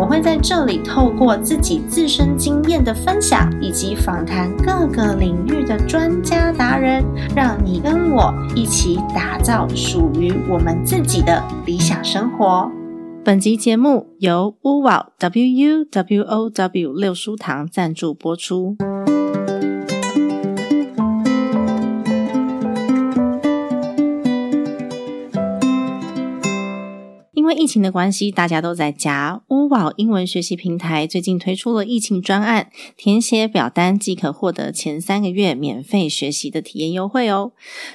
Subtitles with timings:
[0.00, 7.04] 我会在这里透过自己自身经验的分享，以及访谈各个领域的专家达人，
[7.36, 12.72] 让你跟我一起打造属于我们自己的理想生活。
[13.22, 18.78] 本集节目由乌瓦 W U W O W 六书堂赞助播出。
[27.50, 29.42] 为疫情的关系，大家都在家。
[29.48, 37.50] 乌宝英文学习平台最近推出了疫情专案，填写表单即可获得前三个月免费学习的体验优惠哦。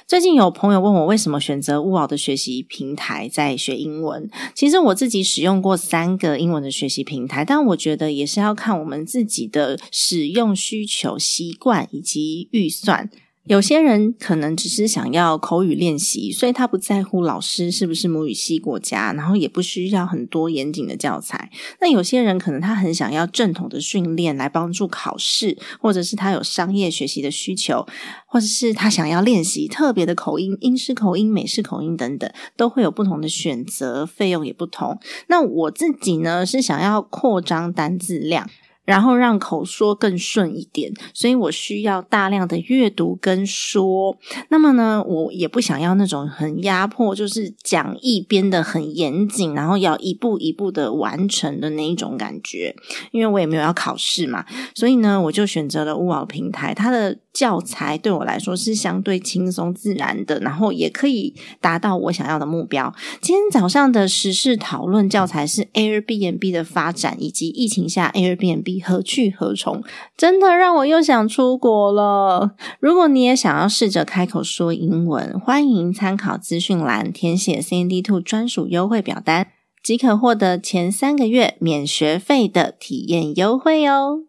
[0.06, 13.08] 最近有朋友问我为什么选择乌宝的学习平台在学英文，其实我自己使用过三个英文的学习平台，但我觉得也是要看我们自己的使用需求、习惯以及预算。
[13.46, 21.48] 有些人可能只是想要口语练习，所以他不在乎老师是不是母语系国家，然后也不需要很多严谨的教材。
[21.80, 27.86] 那有些人可能他很想要正统的训练来帮助考试，或者是他有商业学习的需求，
[28.26, 34.98] 或者是他想要练习特别的口音，英式口音、美式口音等等，都会有不同的选择，费用也不同。
[35.28, 38.50] 那我自己呢，是想要扩张单字量。
[38.86, 44.16] 然后让口说更顺一点，所以我需要大量的阅读跟说。
[44.48, 52.74] 那么呢，我也不想要那种很压迫，就是讲义编的很严谨，然后要一步一步的完成的那一种感觉。
[53.10, 62.94] 因为我也没有要考试嘛，所以呢，我就选择了乌宝平台，它的教材对我来说是相对轻松自然的，然后也可以达到我想要的目标。
[63.20, 68.75] 今天早上的时事讨论教材是 Airbnb 的发展以及疫情下 Airbnb。
[68.80, 69.82] 何去何从？
[70.16, 72.52] 真的让我又想出国了。
[72.80, 79.48] 如果你也想要试着开口说英文，欢迎参考资讯栏填写 C N D Two 专属优惠表单，
[79.82, 84.20] 即可获得前三个月免学费的体验优惠哦。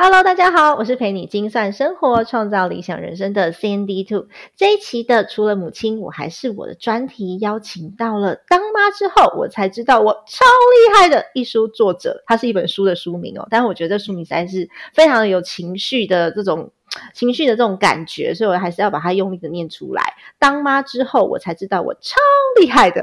[0.00, 4.28] Hello，大家好，我是陪你精算生活、创造理想人生的 C N D Two。
[4.54, 12.22] 这一期的除了母亲，我还是我的专题，邀请到了当妈之后，我才知道我超厉害的一书作者。
[12.26, 16.70] 它是一本书的书名哦，但我觉得书名实在是非常的有情绪的这种
[17.12, 20.14] 情绪的这种感觉，所以我还是要把它用力的念出来。
[20.38, 22.16] 当妈之后，我才知道我超
[22.60, 23.02] 厉害的，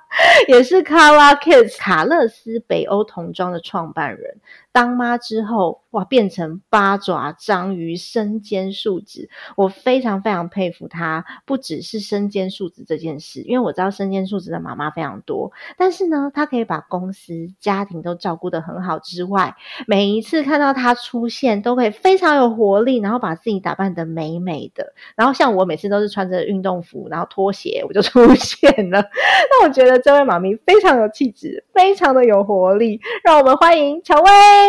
[0.48, 4.36] 也是 karakis 卡勒斯北欧童装的创办人。
[4.74, 11.24] 当妈之后，哇，变成八爪章鱼身兼数职，我非常非常佩服她。
[11.46, 19.54] 不只是身兼数职这件事，因为我知道身兼数职的妈妈非常多，但是呢，她可以把公司、家庭都照顾得很好之外，
[19.86, 24.92] 每一次看到她出现，都会非常有活力，然后把自己打扮得美美的。
[25.14, 29.00] 然后像我每次都是穿着运动服，然后拖鞋我就出现了。
[29.48, 33.00] 那我觉得这位妈咪非常有气质，非常的有活力。
[33.22, 34.63] 让我们欢迎乔薇。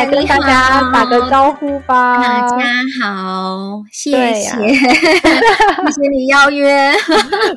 [0.00, 2.16] 来跟大家打个招呼吧！
[2.16, 2.64] 大家
[3.02, 6.90] 好，谢谢， 谢谢你邀约。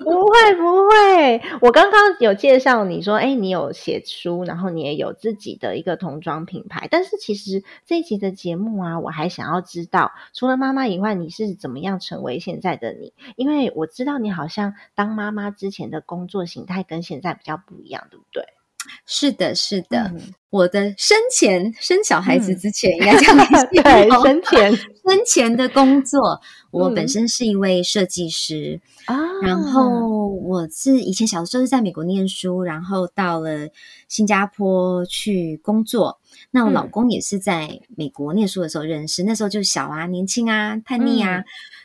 [0.04, 6.86] 不 会不会，我刚刚有介绍你说，哎，你有写书，然后你也有自己的一个童装品牌。
[6.92, 13.14] 但是其实这一集的节目啊，我还想要知道，除了妈妈以外，你是怎么样成为现在的你？
[13.38, 18.44] 因为我知道你好像当妈妈之前的工作形态跟现在比较不一样，对不对？
[19.06, 20.14] 是的，是的。
[20.50, 23.36] 我的生前生小孩子之前，应该讲
[23.74, 24.72] 对生前
[25.04, 26.40] 生前的工作，
[26.70, 29.18] 我本身是一位设计师啊。
[29.42, 33.70] 然后我是以前小的时候是在美国念书，然后到了
[34.08, 36.20] 新加坡去工作。
[36.52, 41.44] 那我老公也是在美国念书的时候认识，那时候就小啊，年轻啊，叛逆啊。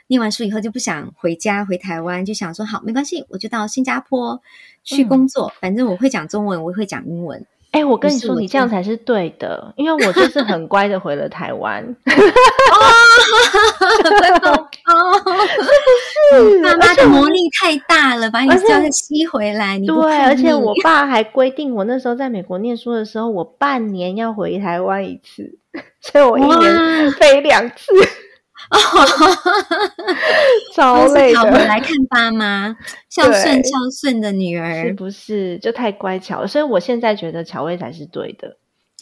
[0.08, 4.40] 念完书以后就不想回家，回台湾，就想说好没关系，我就到新加坡
[4.82, 5.52] 去工作。
[5.60, 7.46] 反正我会讲中文，我会讲英文。
[7.70, 11.84] 哎，我跟你说，你这样才是对的，因为我就是很乖的回了台湾。
[16.40, 19.78] 是爸妈的魔力太大了，把你这样吸回来。
[19.81, 25.58] 对，而且我爸还规定，我那时候在美国念书的时候，我半年要回台湾一次，
[26.00, 27.93] 所以我一年飞两次。
[30.75, 32.76] 超累的，来看爸妈，
[33.10, 33.70] 孝顺孝
[34.00, 36.46] 顺的女儿，是不是就太乖巧了？
[36.46, 38.56] 所以我现在觉得乔薇才是对的。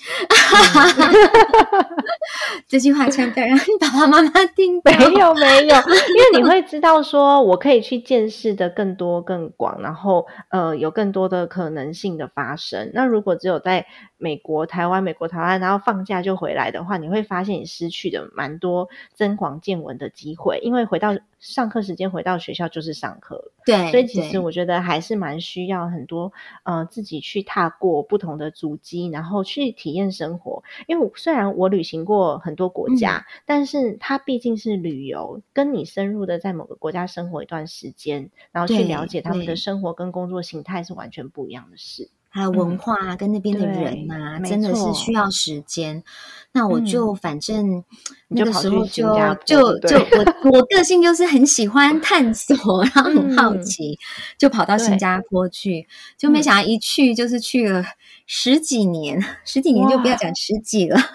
[2.69, 4.81] 这句话千万让爸爸妈妈听。
[4.85, 12.91] 没有没有，因为你会知道，说我可以去见识的更多更广，然后呃，有更多的可能性的发生。
[12.95, 13.87] 那如果只有在
[14.17, 21.17] 美国、台湾、美国、台湾，然后放假就回来的话，你会发现你失去的蛮多增广见闻的机会，因为回到。
[21.39, 26.33] 上课时间回到学校就是上课，对，所以其实我觉得还是蛮需要很多
[26.65, 30.63] 呃自己去踏过不同的足迹，然后去体验生活。
[30.87, 42.11] 因为虽然我旅行过很多国家，但是它毕竟是旅游，跟你深入的在某个国家生活一段时间，然后去了解他们的生活跟工作形态是完全不一样的事。
[42.29, 46.05] 还有文化跟那边的人呐，真的是需要时间。
[46.53, 47.83] 那我就反正
[48.29, 49.05] 那个时候就
[49.45, 53.99] 就就我我个性就是很喜欢探索，然后很好奇，
[54.37, 55.87] 就跑到新加坡去，
[56.19, 57.85] 就没想到一去就是去了
[58.27, 60.99] 十几年，十几年就不要讲十几了。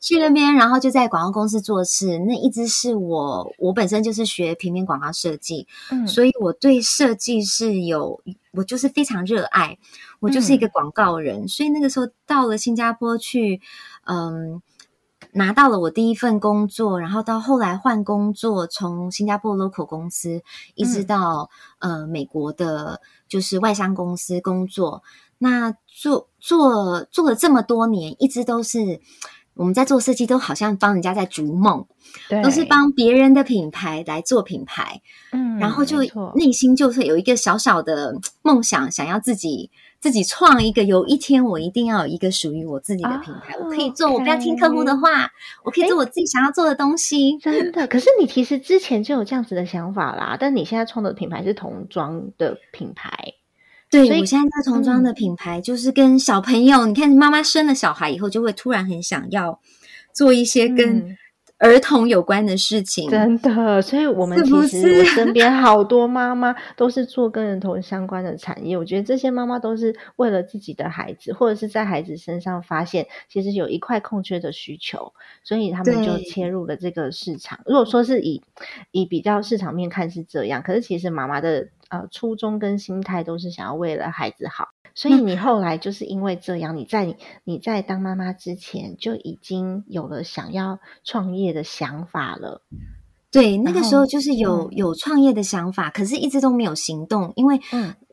[0.00, 2.18] 去那边，然后就在广告公司做事。
[2.20, 5.66] 那一直是我，我本身就是学平面广告设计，
[6.06, 8.22] 所以我对设计是有，
[8.52, 9.76] 我就是非常热爱。
[10.20, 13.60] 我就是一个广告人，所以那个时候到了新加坡去，
[14.04, 14.62] 嗯，
[15.32, 20.42] 拿到了我第一份工作，然后到后来换工作，从新加坡 local 公司
[20.74, 25.02] 一直到呃美国的，就是外商公司工作。
[25.38, 29.00] 那做做做了这么多年，一直都是。
[29.54, 31.84] 我们在做设计，都好像帮人家在逐梦，
[32.42, 35.02] 都是帮别人的品牌来做品牌，
[35.32, 35.98] 嗯，然后就
[36.34, 45.30] 内心就是有一个小小的梦想，想要自己自己创一个，有一天我一定要有一个属于我自己的品牌，我可以做，我不要听客户的话，
[45.62, 47.36] 我可以做我自己想要做的东西。
[47.38, 53.10] 真的，可是你其实之前就有这样子的想法啦，但你现在创的品牌是童装的品牌。
[53.90, 59.60] 对，我现在在童装的品牌，就是跟小朋友，你看妈妈生了小孩以后，就会突然很想要
[60.14, 61.16] 做一些跟
[61.60, 63.08] 儿童有关的事情。
[63.08, 68.76] 真的，所以我们其实我身边好多妈妈 都是做跟儿童相关的产业。
[68.76, 75.12] 我觉得这些妈妈都是为了自己的孩子，或者是在孩子身上发现其实有一块空缺的需求，
[75.44, 77.60] 所以他们就切入了这个市场。
[77.64, 78.42] 如果说是以
[78.90, 81.68] 以比较市场面看是这样，可是其实妈妈的。
[81.90, 92.62] 呃，初衷跟心态都是想要为了孩子好，所以你后来就是因为这样，你在你在当妈妈之前就已经有了想要创业的想法了。
[93.32, 97.60] 对，那个时候就是有有创业的想法，可是一直都没有行动，因为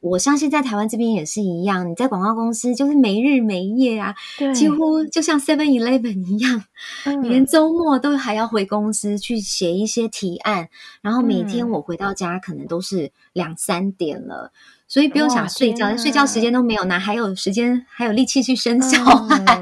[0.08, 4.16] 我相信在台湾这边也是一样，你在广告公司就是没日没夜啊，
[4.54, 6.64] 几乎就像 Seven Eleven 一样，
[7.22, 10.70] 你连周末都还要回公司去写一些提案，
[11.02, 14.52] 然后每天我回到家可能都是两三点了，
[14.88, 19.62] 所以不用想睡觉，睡觉时间都没有，哪还有时间还有力气去生小孩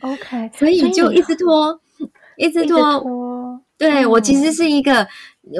[0.00, 1.80] ？OK， 所以就一直拖，
[2.36, 3.60] 一直拖。
[3.78, 5.06] 对我其实是一个，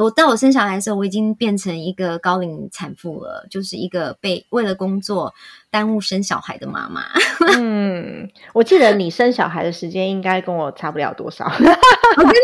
[0.00, 5.32] 我到我生小孩的时候，我已经变成一个高龄产妇了，就是一个被为了工作
[5.70, 7.02] 耽误生小孩的妈妈。
[7.56, 11.48] 嗯，我记得你生小孩的时间应该跟我差不了多少。
[11.58, 12.34] 真的吗？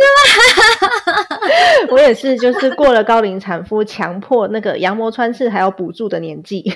[1.90, 6.62] 我也是，就是过了高龄产妇，强迫那个羊膜穿刺还有补助的年纪，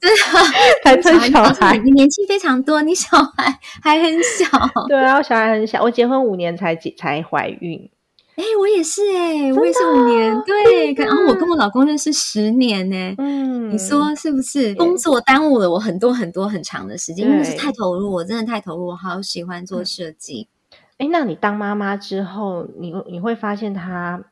[0.00, 1.78] 真的才生小孩。
[1.78, 4.46] 你年纪非常多，你小孩还很小。
[4.88, 7.88] 对啊，我小孩很小，我结婚五年才才怀孕。
[8.36, 13.14] 哎，我也是哎，我也是五年，对，然后我跟我老公认识十年呢。
[13.18, 14.74] 嗯，你说是不是？
[14.76, 20.48] 工作耽误了我很多很多很长的时间，因为是太投入，我真的太投入，我好喜欢做设计。
[20.96, 24.22] 哎，那你当妈妈之后，你你会发现他，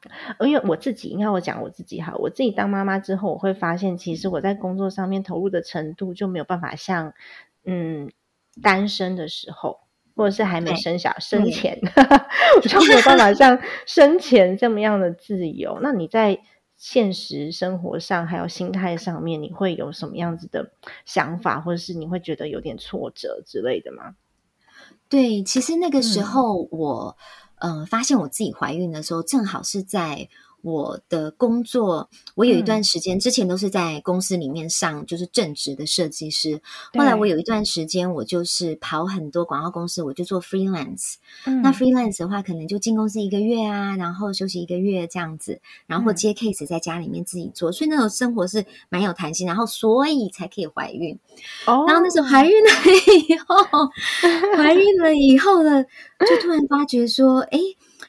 [0.40, 7.12] 因为我自己，应该我讲我自己哈，我自己当妈妈之后，我会发现，其实我在工作上面投入的程度就没有办法像
[7.64, 8.10] 嗯
[8.62, 9.80] 单身的时候。
[10.18, 11.78] 或者是还没生小生前，
[12.60, 13.56] 我就没有办法像
[13.86, 15.78] 生前这么样的自由。
[15.80, 16.40] 那你在
[16.76, 20.72] 现实生活上还有心态上面，你会有什么样子的
[21.04, 24.16] 想法，或者是你会觉得有点挫折之类的吗？
[25.08, 27.16] 对，其实那个时候我，
[27.60, 30.28] 呃，发现我自己怀孕的时候，正好是在
[30.62, 36.60] 我的工作，我有一段时间之前都是在公司里面上就是正职的设计师，
[36.94, 41.14] 后来我有一段时间我就是跑很多广告公司，我就做 freelance。
[41.62, 51.16] 那 freelance 的话，可能就进公司一个月啊，然后休息一个月这样子，然后接 case 在家里面自己做，所以那种生活是蛮有弹性，然后所以才可以怀孕。
[51.66, 52.70] 哦，然后那时候怀孕了
[53.28, 53.56] 以后，
[54.58, 57.58] 怀孕了以后呢，就突然发觉说，哎。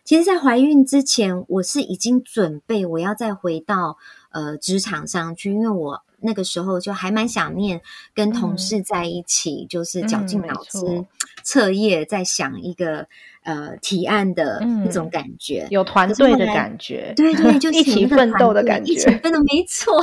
[0.03, 3.97] 其实，在怀孕之前，我是已经准备我要再回到
[4.31, 7.81] 呃职场上去，因为我那个时候就还蛮想念
[8.13, 11.05] 跟同事在一起，就是绞尽脑汁
[11.43, 13.07] 彻夜在想一个
[13.43, 19.99] 呃提案的那种感觉，有团队的感觉，对对， 就一起奋斗的感觉，一起奋斗，没错，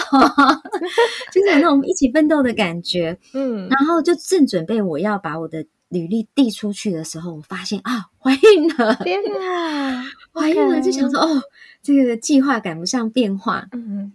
[1.33, 3.17] 就是有那种一起奋斗的感觉。
[3.35, 5.65] 嗯，然后就正准备我要把我的。
[5.89, 8.95] 履历递出去的时候，我发现啊，怀孕了！
[8.97, 10.81] 天哪， 怀孕了！
[10.81, 11.43] 就想说，哦，
[11.81, 13.69] 这个计划赶不上变化。
[13.71, 14.13] 嗯，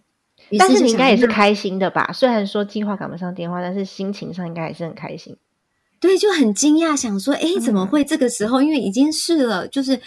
[0.60, 2.12] 但是你应该也是开心的吧？
[2.14, 5.38] 虽然说计划赶不上变化，但是心情上应该还是很开心。
[6.02, 8.62] 对，就很惊讶，想说，哎，怎么会这个时候？
[8.62, 10.02] 因为已经试了，就是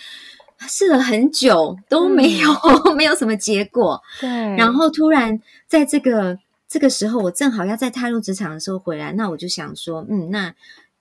[0.68, 2.50] 试了很久都没有，
[2.94, 4.02] 没有什么结果。
[4.20, 10.54] 对，然后突然在这个这个时候，我正好要在踏入职场的时候回来，那我就想说，嗯，那。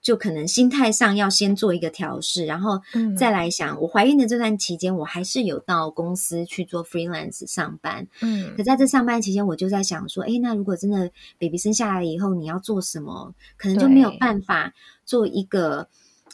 [0.04, 2.78] 就可能心态上要先做一个调试，然后
[3.16, 3.80] 再来想。
[3.80, 8.06] 我怀孕的这段期间，我还是有到公司去做 freelance 上班。
[8.20, 13.34] 嗯，可在这上班期间，我就在想说，哎，那如果真的 baby 生下来以后，你要做什么？
[13.56, 14.74] 可能就没有办法
[15.06, 15.88] 做一个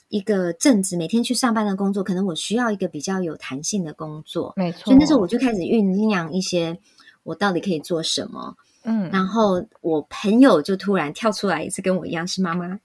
[0.08, 2.02] 一个正职每天去上班的工作。
[2.02, 4.52] 可能我需要一个比较有弹性的工作。
[4.56, 4.86] 没错。
[4.86, 6.76] 所以那时候我就开始酝酿一些，
[7.22, 8.56] 我到底可以做什么。
[8.82, 12.80] 嗯，然后我朋友就突然跳出来，也是跟我一样是妈妈。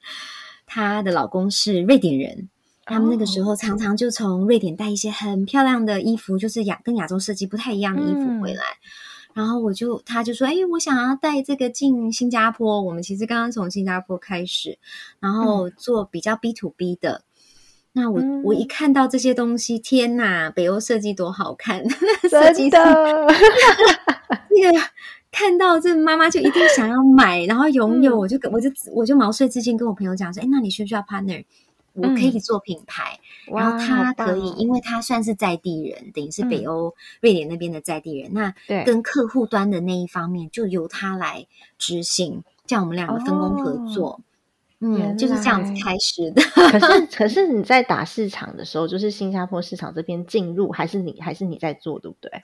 [0.66, 2.50] 她的老公是瑞典人，
[2.86, 8.64] 他们那个时候常常就从瑞典带一些很漂亮的衣服，就是亚跟亚洲设计不太一样的衣服回来。
[9.34, 12.82] 然后我就他就说：“哎，我想要带这个进新加坡。
[12.82, 14.78] 我们其实刚刚从新加坡开始，
[15.20, 17.24] 然后做比较 B to B 的。
[17.92, 21.84] 那我我一看到这些东西，天哪，北欧设计多好看！
[22.30, 22.80] 设计的
[24.50, 24.80] 那个。”
[25.36, 31.44] 看到这妈妈就一定想要买，然后拥有，我就我就我就毛遂自荐跟我朋友讲说，哎，那你需不需要 partner？
[31.94, 38.54] 我可以做品牌，然后他可以，因为他算是在地人，等于是北欧瑞典那边的在地人，那
[38.86, 44.22] 跟客户端的那一方面就由他来执行，这样我们两个分工合作，
[44.80, 46.42] 嗯，就是这样子开始的。
[46.72, 52.44] 可是 可是你在打市场的时候，就是新加坡市场这边进入，还是你还是你在做，对不对？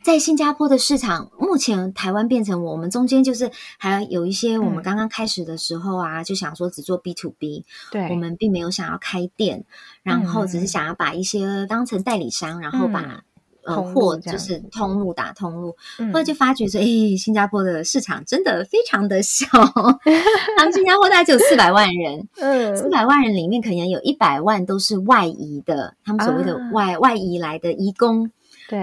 [0.00, 9.64] 在新加坡的市场，目前台湾变成我们中间就是还有一些我们刚刚开始的时候啊，就想说只做 B to B，对，我们并没有想要开店，
[10.02, 13.22] 然后只是想要把一些当成代理商，然后把
[13.64, 15.76] 呃货就是通路打通路，
[16.12, 19.46] 后来就发觉说，哎，新加坡的市场真的非常的小，
[20.56, 28.30] 他们新加坡大概只有四百万人， 嗯，四百万人里面可能有一百万都是外移的，他们所谓的外外移来的移工。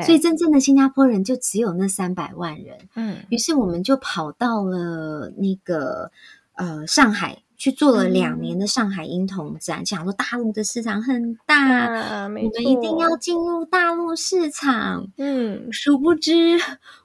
[0.04, 6.12] 所以真正的新加坡人就只有那三百万人，嗯，于是我们就跑到了那个
[6.56, 16.58] 呃上海去做了两年的上海婴童展，想说大陆的市场很大，我们一定要进入大陆市场，嗯，殊不知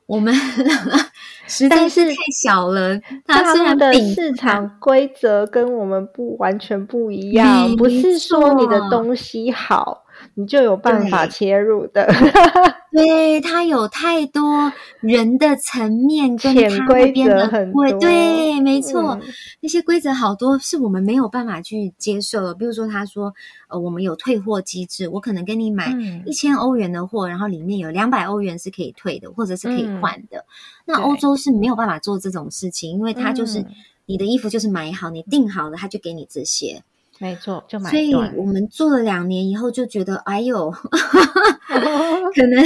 [0.06, 0.34] 我们
[1.48, 10.03] 实在是太小了，它虽然的市场规则跟我们不完全不一 样，不是说你的东西好。
[10.36, 12.06] 你就有办法切入的，
[12.90, 19.18] 对它有太多人的层面跟他规则很多，对，没错，
[19.60, 22.54] 那些规则好多是我们没有办法去接受的。
[22.54, 23.32] 比如说，他说，
[23.68, 25.94] 呃，我们有退货机制，我可能跟你买
[26.26, 30.44] 一千欧元的货，然后里面有两百欧元是可以退的，或者是可以换的。
[30.84, 33.64] 那欧洲是没有办法做这种事情，因为它就是
[34.06, 36.82] 你的衣服就是买好，你订好了，他就给你这些。
[37.18, 37.90] 没错，就买。
[37.90, 40.70] 所以我们做了两年以后，就觉得哎呦，
[42.34, 42.64] 可能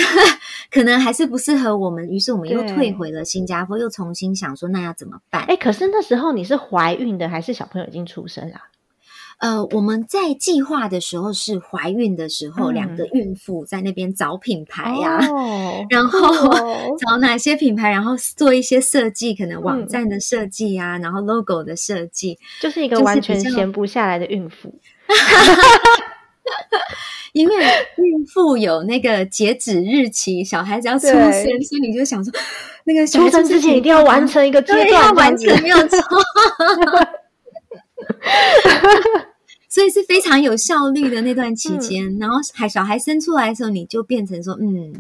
[0.71, 5.43] 可能还是不适合我们，于是我们又退回了新加坡，又重新想说那要怎么办？
[5.45, 8.57] 哎，可是那时候你是怀孕的，还是小朋友已经出生了？
[9.38, 15.21] 呃，我们在计划的时候是怀孕的时候，两个孕妇在那边找品牌呀，
[15.90, 16.18] 然后
[16.99, 24.75] 找哪些品牌，然后做一些设计，可能网站的设计啊，然后 logo 的设计，就是一个完全闲不下来的孕妇。
[27.33, 27.54] 因为
[27.97, 32.33] 孕妇有那个截止日期，小孩子要出生，所以你就想说，
[32.85, 35.99] 那个出生之前一定要完成一个阶段，完成没有错。
[39.69, 44.93] 所以是非常有效率的那段期间，然后孩小孩生出来的时候，你就变成说，嗯，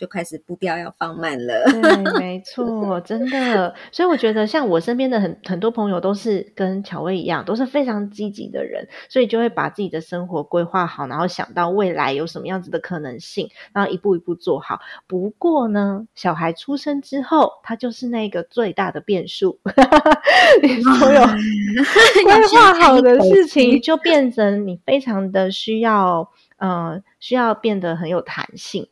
[0.00, 1.62] 就开始步调要放慢了。
[1.70, 3.74] 对，没 错，真的。
[3.92, 14.80] 所以我觉得，像我身边的很很多朋友都是跟乔薇一样，都是非常积极的人，所以就会把自己的生活规划好，然后想到未来有什么样子的可能性，然后一步一步做好。
[15.06, 19.60] 不过呢，小孩出生之后，他就是那个最大的变数，
[20.62, 21.20] 你所有
[22.24, 28.88] 规划好的事情就变成你非常的需要，呃，需要变得很有弹性。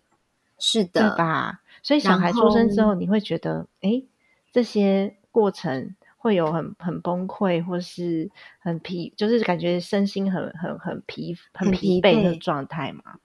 [0.58, 1.60] 是的，对吧？
[1.82, 4.02] 所以小孩出生之后，你会觉得，哎，
[4.52, 13.18] 这些过程会有很很崩溃，或是很疲，就是感觉身心很很很疲很疲惫的状态嘛？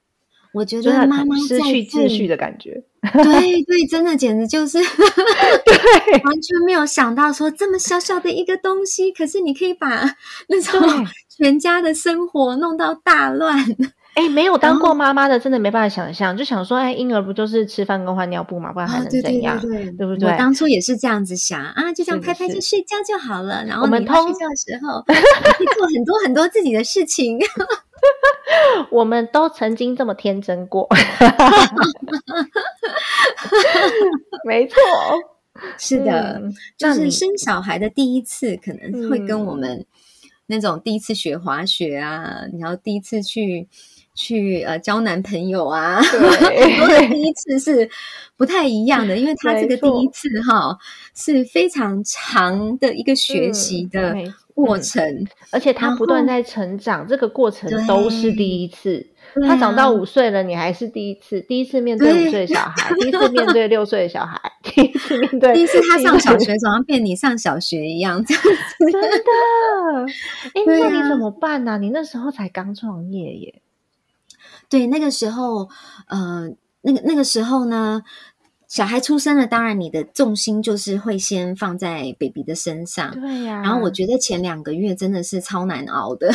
[0.52, 4.78] 我觉得妈妈失去秩序的感觉， 对对，真的简直就是
[5.66, 10.14] 对，完全没有想到说这么小小的一个东西，可是你可以把
[10.46, 13.66] 那种全家的生活弄到大乱。
[14.14, 19.60] 哎，没有当过妈妈的，真的没办法想象，就想说，哎，婴儿不就是吃饭跟换尿布嘛，不然还能怎样？
[19.60, 20.30] 对不对？
[20.30, 23.64] 我当初也是这样子想啊，就这样拍拍就睡觉就好了。
[23.64, 25.12] 然后我们睡觉的时候 可
[25.64, 27.40] 以做很多很多自己的事情。
[28.90, 30.86] 我们都曾经这么天真过，
[34.46, 34.76] 没错，
[35.78, 36.40] 是的，
[36.76, 39.84] 就是生小孩的第一次，可能会跟我们
[40.46, 43.66] 那种第一次学滑雪啊，然后第一次去。
[44.14, 47.88] 去呃交男朋友啊，很多的第一次是
[48.36, 50.76] 不太一样的，因为他这个第一次哈
[51.14, 54.14] 是非常长的一个学习的
[54.54, 59.04] 过程，而且他不断在成长，这个过程都是第一次。
[59.48, 69.08] 他长到五岁了，你还是第一次，第一次面对五岁小孩，第一次面对六岁的小孩，第一次面对，第一次他上小学，好像变你上小学一样，真的。
[70.54, 71.78] 哎，那你怎么办呢？
[71.78, 73.62] 你那时候才刚创业耶。
[74.74, 75.68] 对，那个时候，
[76.08, 76.50] 呃，
[76.82, 78.02] 那个那个时候呢，
[78.66, 83.62] 小孩出生了，当然你的重心就是会先放在 baby 的身上，对呀。
[83.62, 86.28] 然后我觉得前两个月真的是超难熬的，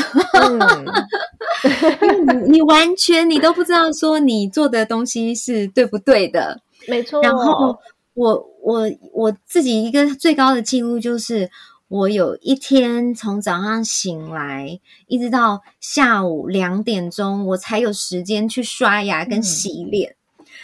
[2.48, 7.22] 你你完全你都不知道说你做的东西是对不对的，没错。
[7.22, 7.78] 然后
[8.14, 11.50] 我我我自己一个最高的记录就是。
[11.90, 20.16] 我有一天从早上醒来，一直到下午两点钟，我才有时间去刷牙跟洗脸。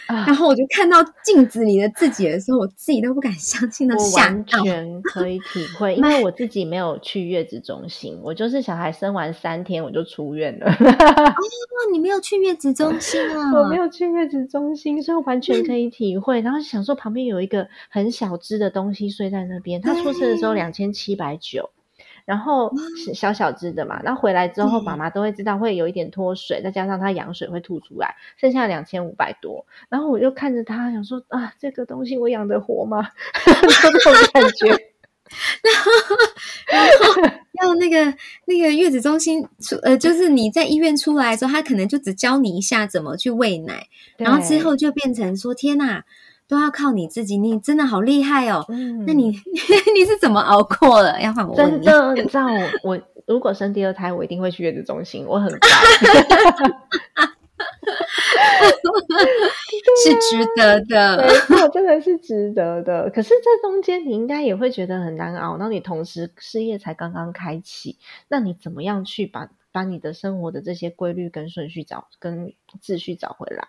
[0.06, 10.66] 然后我就看到镜子里的自己的时候，我自己都不敢相信的吓完全可以体会，因 为我自己没有去月子中心，我就是小孩生完三天我就出院了。
[10.70, 13.52] 哦，你没有去月子中心啊？
[13.52, 16.40] 我没有去月子中心，所以完全可以体会。
[16.40, 21.70] 然后想说旁边有一个很小只的东西睡在那边，他出生的时候两千七百九。
[22.26, 22.70] 然后
[23.14, 29.64] 小小只的嘛，然后回来之后，妈妈都会知道会有一点脱水，再加上他羊水会吐出来，剩下两千五百多。
[29.88, 33.08] 然后我就看着他，想说啊，这个东西我养得活吗？
[33.46, 34.76] 这种感觉。
[36.70, 37.22] 然后
[37.62, 46.04] 要那个那个月子中心出，呃，就是你在医院出来的时候，他可能就只教你一下怎么去喂奶，然后之后就变成说，天哪！
[46.48, 48.64] 都要靠你自己，你真的好厉害哦！
[48.68, 49.30] 嗯那你
[49.94, 51.20] 你是怎么熬过的？
[51.20, 51.84] 要换我问你。
[51.84, 52.46] 真的，你知道
[52.82, 55.68] 我我如果生第二胎，我一定会去月子中心，我很 乖，
[60.04, 63.10] 是值得的，没错，真的是值得的。
[63.10, 67.96] 可是这中间你应该也会觉得很难熬，那你同时事业才刚刚开启，
[68.28, 73.66] 那你怎么样去把把你的生活的这些规律跟顺序找跟秩序找回来？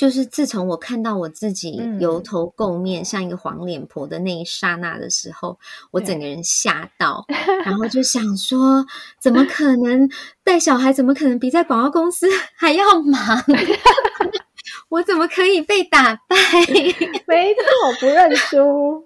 [0.00, 5.58] 就是自从我看到我自己油头垢面像一个黄脸婆的那一刹那的时候，
[5.90, 7.22] 我整个人吓到，
[7.66, 8.82] 然后就想说：
[9.20, 10.08] 怎么可能
[10.42, 10.90] 带小孩？
[10.90, 13.44] 怎么可能比在广告公司 还要忙？
[14.88, 16.36] 我怎么可以被打败？
[17.26, 19.04] 没错，不认输。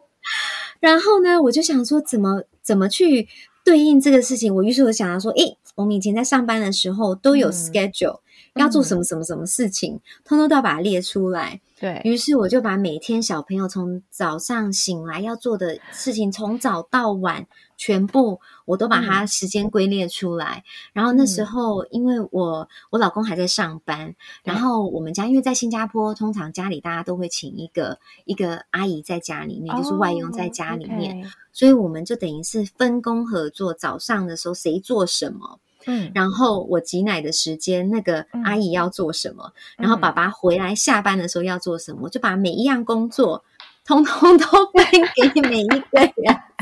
[0.78, 3.26] 然后呢，我就想说，怎么怎么去
[3.64, 4.54] 对应这个事情？
[4.54, 8.20] 我于是我想到说：诶，我们以前在上班的时候都有 schedule。
[8.54, 11.60] 要做什么什么什么事情，通通都要把它列出来。
[11.76, 20.64] 对于是，我就把每天小朋友从早上醒来要做的事情，从早到晚，全部我都把它时间归列出来。
[20.92, 24.14] 然后那时候，因为我我老公还在上班，
[24.44, 33.74] 然后我们家因为在新加坡，通常家里大家都会请一个一个阿姨在家里面，就是外佣在家里面，所以我们就等于是分工合作。
[33.74, 35.58] 早上的时候谁做什么？
[35.86, 39.52] 嗯，然后我挤奶的时间，那个阿姨要做什么？
[39.76, 42.00] 然后爸爸回来下班的时候要做什么？
[42.04, 43.44] 我就把每一样工作
[43.86, 44.84] 通通都分
[45.32, 46.10] 给每一个人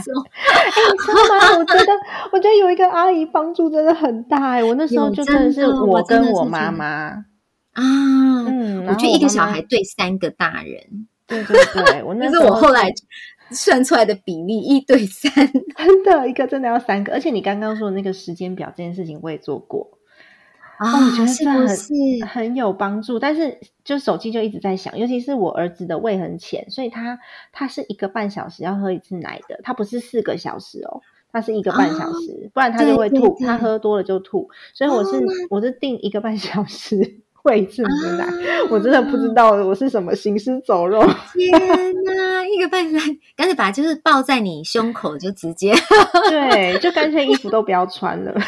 [0.02, 0.26] 做。
[0.44, 1.58] 哎，你知道吗？
[1.58, 1.92] 我觉得，
[2.32, 4.50] 我觉得有一个阿姨帮助真的很大。
[4.50, 7.24] 哎，我那时候就真的是我跟我妈妈，啊。
[7.74, 12.92] 嗯，我觉得一个小孩对三个大人，对对对，我那 是我后来
[13.50, 15.32] 算出来的比例一对三，
[15.76, 17.12] 真的一个真的要三个。
[17.12, 19.98] 而且你刚刚说的那个时间表这件事情，我也做过。
[20.78, 21.68] 啊，我觉得是很？
[22.28, 27.20] 很有帮助，但是就手机就一直在响，尤其是我儿子的胃很浅，所以他
[27.52, 31.00] 他是一个半小时要喝一次奶的，他不是四个小时哦，
[31.30, 38.24] 他是一个半小时，不然他就会吐，他喝多了就吐，所以我是我是定一个半小时喂一次母奶，
[38.70, 41.02] 我真的不知道我是什么行尸走肉，
[41.32, 41.50] 天
[42.04, 45.74] 哪，一个半小时，干脆把就是抱在你胸口就直接，
[46.28, 48.32] 对，就干脆衣服都不要穿了。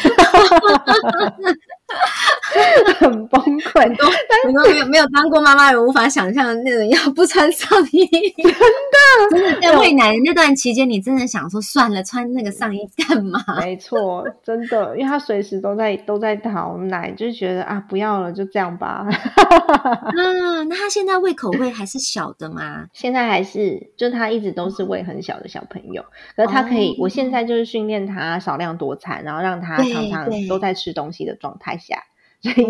[2.99, 4.07] 很崩溃，很多
[4.45, 8.07] 很多没有没有当过妈妈无法想象那种要不穿上衣，
[8.43, 8.59] 真的
[9.31, 13.41] 真的在喂奶的那段期间，你真的想说算了，穿那个上衣干嘛？
[13.61, 19.07] 没错，真的，因为他随时都在都在讨奶，就觉得啊，不要了，就这样吧。
[20.17, 22.87] 嗯，那他现在胃口会还是小的吗？
[22.93, 26.05] 现在还是，就他一直都是喂很小的小朋友，
[26.37, 31.97] 可是他可以，我现在就是训练他少量多餐，然后让他常常都在吃东西的状态下。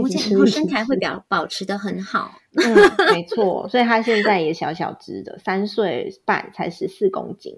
[0.01, 2.75] 我以后身材会表保持的很好，嗯，
[3.13, 7.53] 没错，所以他现在也小小只的，三岁半才十四公斤。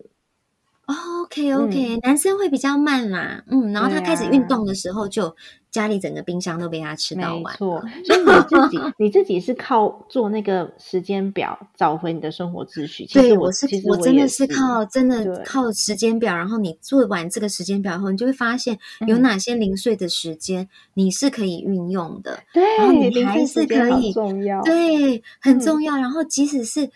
[0.86, 5.34] OK OK，男生会比较慢啦，嗯，然后他开始运动的时候，就
[5.68, 7.42] 家里整个冰箱都被他吃到完。
[7.42, 13.04] 没错，所以你自己 你自己是靠做那个时间表找回你的生活秩序。
[13.06, 25.96] 对，我是我真的是靠真的靠时间表，然后你做完这个时间表后，你就会发现有哪些零碎的时间你是可以运用的，对，然后你还是可以重要，对，很重要。
[25.96, 26.88] 然后即使是。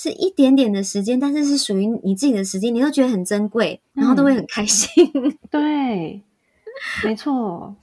[0.00, 5.04] 是一点点的时间，但是是属于你自己的时间，你都觉得很珍贵，然后都会很开心。
[5.50, 6.22] 对，
[7.02, 7.74] 没错。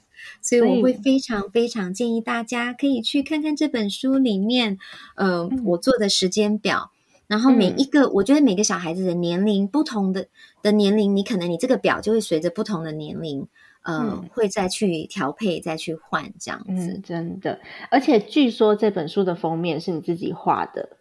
[0.41, 4.77] 所以我会非常非常建议大家可以去看看这本书里面，
[5.17, 6.91] 呃，我做的时间表。
[7.27, 10.27] 然后每一个，我觉得每个小孩子的年龄不同的
[10.63, 13.45] 的年龄，你可能你这个表就会随着不同的年龄，
[13.83, 16.97] 呃，会再去调配，再去换这样子。
[17.03, 17.59] 真的，
[17.91, 20.95] 而且据说这本书的封面是你自己画的。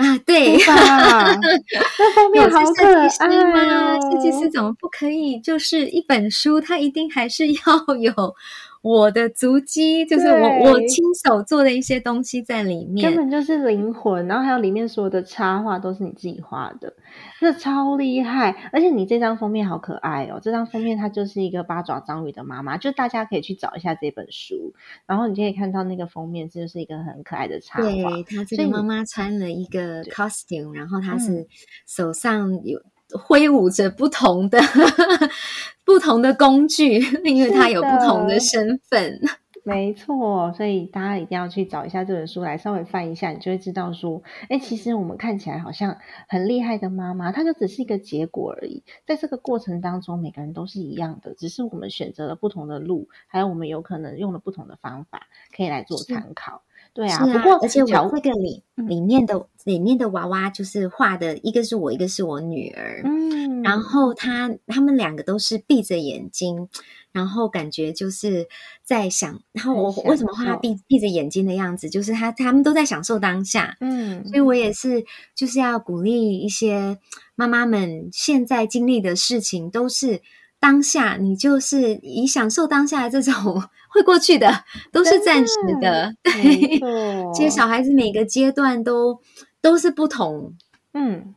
[0.00, 2.86] 啊，对， 那封面好可
[3.18, 3.98] 爱吗？
[4.00, 5.38] 设计师怎么不可以？
[5.40, 7.54] 就是一本书，它一定还是要
[8.00, 8.34] 有。
[8.82, 14.26] 我的足迹就是我我亲手做的一些东西在里面，根本就是灵魂。
[14.26, 16.94] 然后还有里面所有的插画都是你自己画的，
[17.38, 18.70] 这超厉害！
[18.72, 24.72] 而且你这张封面好可爱哦，这张封面它就是一个八爪章鱼的妈妈，就大家可以去找一下这本书，
[25.06, 27.86] 然后你就可以看到那个封面，这就是一个很可爱的插画。
[27.86, 31.46] 对，它这个妈妈穿了一个 costume，然后她是
[31.86, 32.80] 手上有。
[33.18, 34.58] 挥舞着不同的
[35.84, 39.20] 不同的工具， 因为他有不同的身份。
[39.62, 48.82] 没错，所以大家一定要去找一下这本书来稍微翻一下，你就会知道说，哎，其实我们看起来好像很厉害的妈妈，她就只是一个结果而已。
[49.06, 56.62] 在这个过程当中，每个人都是一样的，只是我们选择了不同的路，还有我们有可能用了不同的方法，可以来做参考。
[56.92, 66.68] 对啊，不过而且我这个里里面的里面的娃娃就是画的一个是我，一个是我女儿，嗯，然后他他们两个都是闭着眼睛，
[67.12, 68.48] 然后感觉就是
[68.82, 76.98] 在想，然后我为什么画他闭闭着眼睛的样子，就是他他们都在享受当下，嗯，所以我也是就是要鼓励一些
[77.34, 80.20] 妈妈们，现在经历的事情都是。
[80.60, 86.14] 当下，你就是以享受当下的这种 会过去的，都是暂时的。
[86.22, 86.78] 对，
[87.34, 89.18] 其实小孩子每个阶段都
[89.60, 90.54] 都是不同，
[90.92, 91.34] 嗯。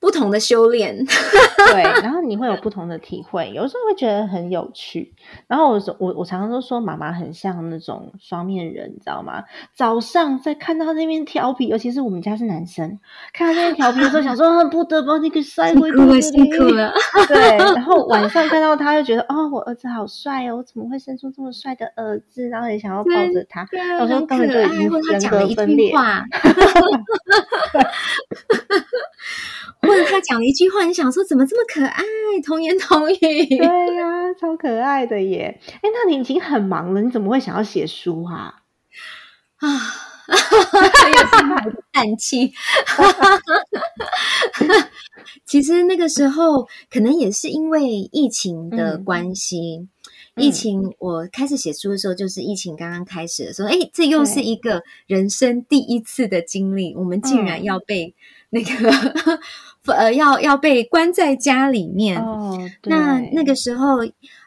[0.00, 0.96] 不同的修炼，
[1.72, 5.12] 对，然后你会有不同的体会，有时候会觉得很有趣。
[5.46, 9.44] 然后我我我常常都说，妈妈很像那种双面人，你知道吗？
[9.74, 12.98] 早上在看到那边调皮，尤其是我们家是男生，
[13.34, 16.48] 看到那边调皮的时候，想说恨 不得把你给塞回肚子里。
[17.28, 22.48] 对，然后晚上看到他，就觉得哦，我儿子好帅哦，我怎么会生出这么帅的儿子？
[22.48, 23.68] 然后也想要抱着他。
[24.00, 25.92] 有时候根本就已经人格分裂。
[29.82, 32.04] 或者他讲了一句话，你想说怎么这么可爱？
[32.44, 35.60] 童言童语，对呀，超可爱的耶！
[35.66, 38.62] 哎，那你已经很忙了，你怎么会想要写书啊？
[39.58, 39.68] 啊，
[40.28, 42.52] 又是叹气。
[45.44, 49.88] 其实那个时候，可能也是因为疫情的关系。
[50.36, 53.68] 疫情，我开始写书的时候，就是疫情刚刚开始的时候。
[53.68, 58.14] 哎，这又是一个人生第一次的经历，我们竟然要被
[58.50, 58.70] 那个。
[59.86, 62.22] 呃，要要被关在家里面。
[62.22, 63.98] 哦，那那个时候，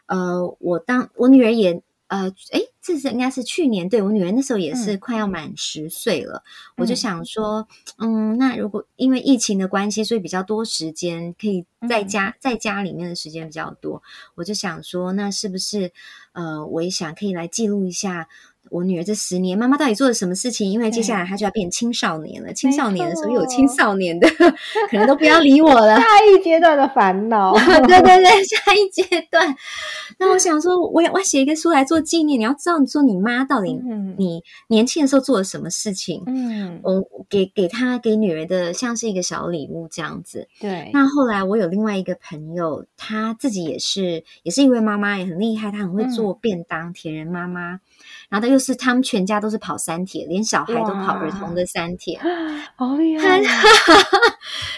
[0.06, 6.42] 呃，我当我女儿也，呃，哎，这是应该是去年，对我女儿那时候也是快要满十岁了，
[6.76, 7.66] 我就想说，
[7.98, 14.02] 嗯，那如果因为疫情的关系，所以比较多时间可以在家在家里面的时间比较多，
[14.36, 15.92] 我就想说，那是不是
[16.32, 18.28] 呃，我也想可以来记录一下。
[18.70, 20.70] 我女儿这十年，妈妈到底做了什么事情？
[20.70, 22.52] 因为接下来她就要变青少年了。
[22.52, 24.28] 青少年的时候有青少年的，
[24.90, 25.96] 可能都不要理我 了。
[25.96, 27.52] 下一阶段的烦恼，
[27.86, 29.54] 对对对，下一阶段。
[30.18, 32.38] 那我想说，我我写一个书来做纪念。
[32.38, 33.78] 你要知道，你说你妈到底
[34.18, 36.22] 你年轻的时候做了什么事情？
[36.26, 40.48] 嗯，我给给她给女儿的像是一个小礼物这样子。
[40.60, 40.90] 对。
[40.92, 47.80] 那后来我有另外一个朋友，她自己也是也是一位妈妈，也很厉害，她很会做便当，铁人妈妈。
[48.28, 52.18] 然后他又是他们全家都是跑三铁，连小孩都跑儿童的三铁，
[52.76, 53.42] 好厉害！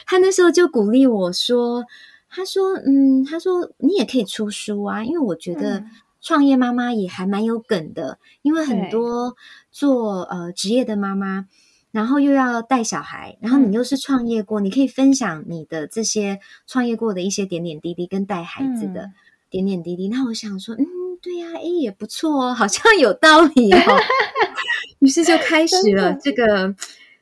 [0.07, 1.85] 他那时候就鼓励我说
[2.29, 5.85] ：“他说，嗯，他说你也可以出书啊，因为我觉得
[6.21, 9.37] 创业妈妈也还蛮有梗的，因为很多
[9.71, 11.47] 做呃职业的妈妈，
[11.91, 19.11] 然后又要带小孩，然后你又是创业过，你可以分享你的这些创业过的一些点点滴滴，跟带孩子的
[19.51, 20.09] 点点滴滴。
[20.09, 20.85] 那我想说，嗯。”
[21.27, 23.99] 对呀，哎，也不错哦，好像有道理哦。
[25.01, 26.73] 于是就开始了这个。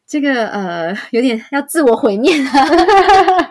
[0.06, 2.50] 这个呃，有点要自我毁灭了，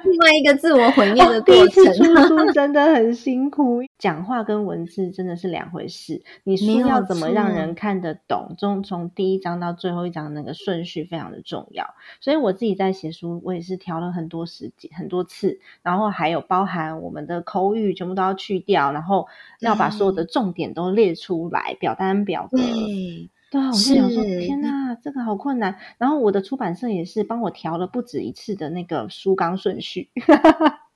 [0.03, 1.83] 另外一个自我毁灭的过程。
[1.95, 6.21] 出书 真的很辛苦，讲话跟文字真的是两回事。
[6.43, 8.55] 你书要怎么让人看得懂？
[8.57, 11.95] 从从第一章到最后一章那个顺序非常的重要。
[12.21, 19.27] 所以我自己在写书，我也是调了很多时间、很多次，然后还有包含我们的口语全部都要去掉，然后
[19.59, 22.57] 要把所有的重点都列出来，表单表格。
[22.57, 25.75] 对啊，我就想说，天哪，这个好困难。
[25.97, 30.09] 然后我的出版社也是帮我调了不止一次的那个书纲顺序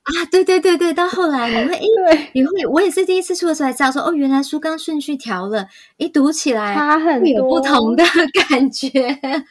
[0.08, 0.94] 啊，对对对对。
[0.94, 5.68] 到后来你会，哎，你会，我也是第一次出的时候才知道，说哦，原来书纲顺序调了，
[5.98, 8.04] 一读起来差很多，有不同的
[8.50, 8.90] 感觉。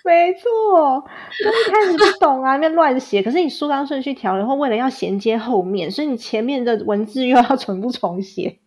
[0.02, 1.04] 没错，
[1.44, 3.22] 刚一开始不懂啊，那乱写。
[3.22, 8.58] 可是你书纲顺序调了以后，为了要衔接后面，所以你前面的文字又要 重复重写。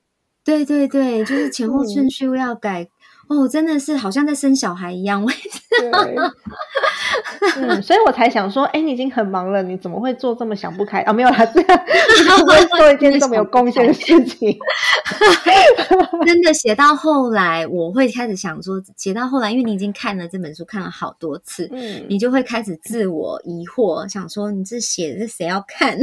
[0.46, 2.88] 对对对，就是前后顺序要改。
[3.30, 5.30] 哦，真的是好像在生小孩一样，我
[7.58, 11.14] 嗯，所以我才想说，哎，你已经很忙了，你怎么会做这么想不开啊？
[11.14, 11.80] 没有啦，这样
[12.40, 14.58] 不 会做一件这么有贡献的事情。
[16.26, 25.96] 真的写到后来，我会开始想说，写到后来，因为你已经看了这本书看了好多次，嗯，你就会开始自我疑惑，想说你这写的谁要看？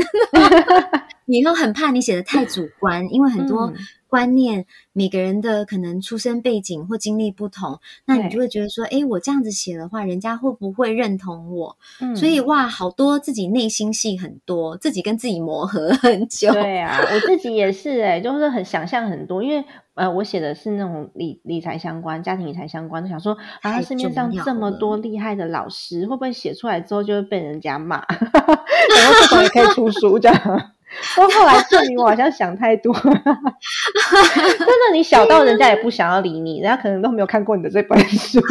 [1.24, 3.72] 你又很怕你写的太主观，因为很多。
[4.16, 11.76] 观念，每个人的可能出生背景或经历不同，那你就会觉得说，哎，我这样子写的话，人家会不会认同我？
[12.00, 16.50] 嗯所以哇，好多自己内心戏很多，自己跟自己磨合很久。
[16.50, 28.02] 对啊，我自己也是哎，就是很想象很多，因为呃，我写的是那种理理财相关、家庭理财相关，的想说啊，市面上这么多厉害的老师，会不会写出来之后就会被人家骂？
[28.06, 30.72] 然后这种也可以出书这样。
[31.16, 38.40] 到后来证明我好像想太多， 真的，你小到人家也不想要理你，人家可能都没有看过你的这本书。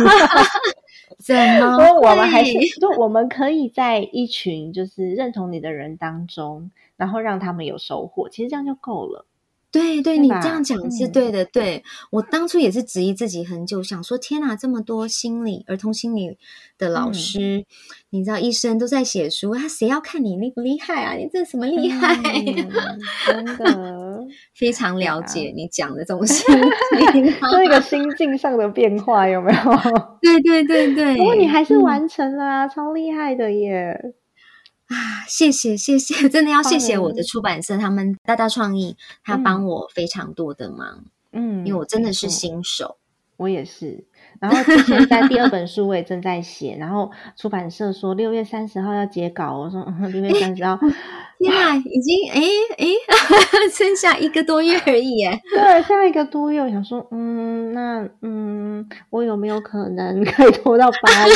[1.23, 1.77] 怎么？
[2.01, 9.25] 我们还是就我们可以在一群就是认同你的人当中，然后让他们有收获，其实这样就够了。
[9.75, 11.43] 对对，你这样讲是对的。
[11.43, 16.37] 对我当初也是质疑自己很久，想说天哪，这么多心理儿童心理
[16.77, 17.65] 的老师，
[18.09, 21.15] 你知道医生都在写书，他谁要看你厉不厉害啊？
[21.15, 22.15] 你这什么厉害？
[23.27, 24.23] 真的
[24.55, 26.45] 非常了解你讲的这种 心
[27.11, 29.59] 情，这个心境上的变化有没有？
[30.21, 34.15] 对对对对，不过你还是完成了啊，超厉害的耶！
[34.87, 42.97] 啊，谢谢谢谢， 真的要谢谢我的出版社，他们大大创意，他帮我非常多的忙，嗯，因为我真的是新手，
[43.37, 44.05] 我也是。
[44.39, 50.77] 然后之前在第二本书我也正在写，然后出版社说六月三十号要截稿，我说六月三十号，
[51.39, 52.41] 天啊，已经哎
[52.77, 52.85] 哎，
[53.73, 61.33] 剩下一个多月而已，哎，对，下一个多月，我想说，嗯，那嗯，我有没有可能可以拖到八月？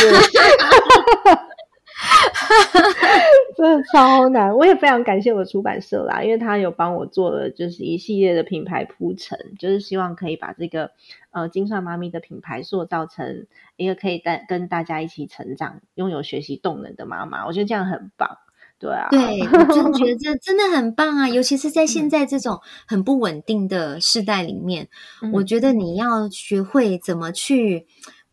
[3.55, 10.91] 真的超难，我也非常感谢我的出版社啦，因为他有帮我做了就是一系列的品牌铺陈，就是希望可以把这个
[11.31, 17.45] 呃金算妈咪的品牌塑造成一个可以带跟大家一起成长、拥有学习动能的妈妈。
[17.45, 18.37] 我觉得这样很棒，
[18.79, 24.89] 对啊，对我真觉得 这真的很棒啊，尤其是在现在这种很不稳定的时代里面，
[25.33, 27.87] 我觉得你要学会怎么去。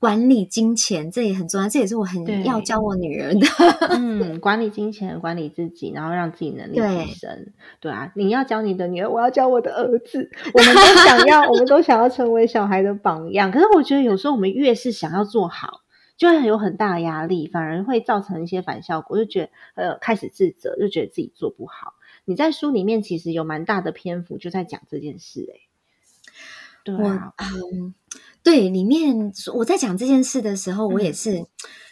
[0.06, 3.46] 管理金钱，这也很重要，这也是我很要教我女儿的。
[3.90, 7.52] 嗯，管理金钱，管理自己，然后让自己能力提升。
[7.80, 10.30] 对啊，你要教你的女儿，我要教我的儿子。
[10.54, 13.50] 我们都想要， 我们都想要成为小孩的榜样。
[13.50, 15.80] 可是我觉得有时候我们越是想要做好，
[16.16, 21.94] 就会有很大的压力，反而会造成一些反效果，就觉得呃开始自责，就觉得自己做不好。
[22.24, 25.60] 你在书里面其实有蛮大的篇幅就在讲这件事，哎。
[26.88, 27.94] 我嗯，
[28.46, 31.46] 对，里面我在讲这件事的时候，我也是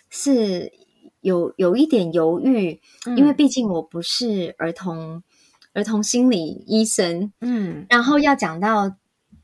[0.09, 0.73] 是
[1.21, 2.81] 有有一点犹豫，
[3.17, 5.25] 因为毕竟我不是儿童
[5.73, 8.95] 儿童心理医生，嗯，然后要讲到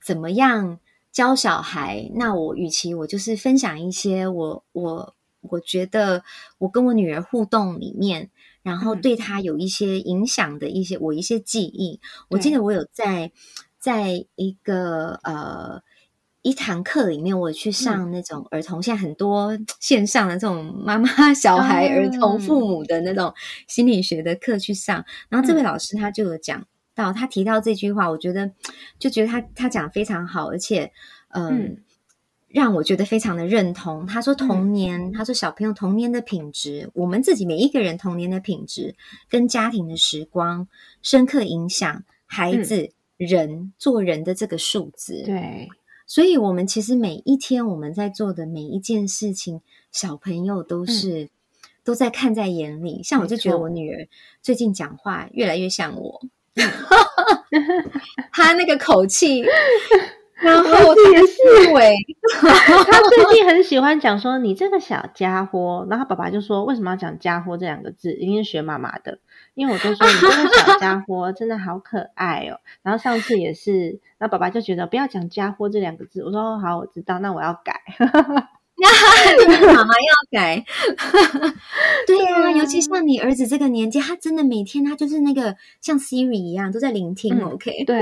[0.01, 0.79] 怎么样
[1.11, 6.23] 教小孩，那我与其我就是分享一些我我我觉得
[6.59, 8.31] 我跟我女儿互动里面，
[8.62, 13.33] 然后对她有一些影响的一些我一些记忆，我记得我有在。
[13.81, 15.81] 在一个呃
[16.42, 23.35] 一堂课里面，我去上那种儿童，现在很多线上的这种妈妈、小孩、儿童、父母的那种
[23.68, 28.53] 心理学的课去上，然后这位老师他就有讲到，他提到这句话，我觉得
[28.98, 30.92] 就觉得他他讲非常好，而且
[31.29, 31.76] 嗯，
[32.48, 34.07] 让我觉得非常的认同。
[34.07, 38.94] 他说童年，他说小朋友童年的品质，我们自己每一个人童年的品质，
[39.29, 40.68] 跟家庭的时光
[41.03, 42.92] 深刻影响孩子。
[43.20, 45.68] 人做人的这个数字，对，
[46.11, 49.61] 所以我们其实每一天我们在做的每一件事情，
[49.92, 51.29] 小朋友都是
[51.85, 53.01] 都在看在眼里。
[53.05, 54.09] 像我就觉得我女儿
[54.42, 56.20] 最近讲话越来越像我，
[58.33, 59.44] 她那个口气。
[60.42, 60.70] 然后
[61.12, 61.94] 也是维，
[62.40, 68.14] 他最近很喜欢讲说你这个小家伙，然后爸爸就说为什么要讲家伙这两个字？
[68.14, 69.18] 一定是学妈妈的，
[69.61, 72.59] 因为我都说你这个小家伙真的好可爱哦。
[72.83, 77.83] 然后上次也是，那爸爸就觉得不要讲家伙这两个字，我说好，我知道，那我要改。
[78.81, 80.64] 妈妈要改，
[82.09, 87.85] 对呀，尤其像你儿子这个年纪，他真的每天他就是那个像 Siri 一样都在聆听，OK？
[87.85, 88.01] 对。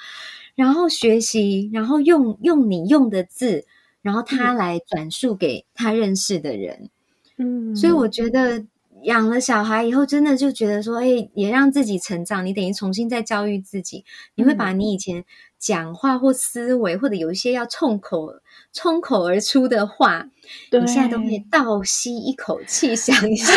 [0.56, 3.66] 然后学习，然后用用你用的字，
[4.00, 6.88] 然后他来转述给他认识的人。
[7.36, 8.64] 嗯，所以我觉得
[9.06, 12.44] 养了小孩以后，真的就觉得说，哎，也让自己成长。
[12.44, 15.24] 你等于重新再教育自己，你会把你以前
[15.58, 18.28] 讲话或思维，或者有一些要冲口
[18.72, 20.26] 冲口而出的话，
[20.72, 23.52] 你现在都可以倒吸一口气，想一下，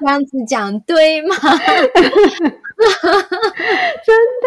[0.00, 1.36] 这样子讲对吗？
[2.78, 4.46] 真的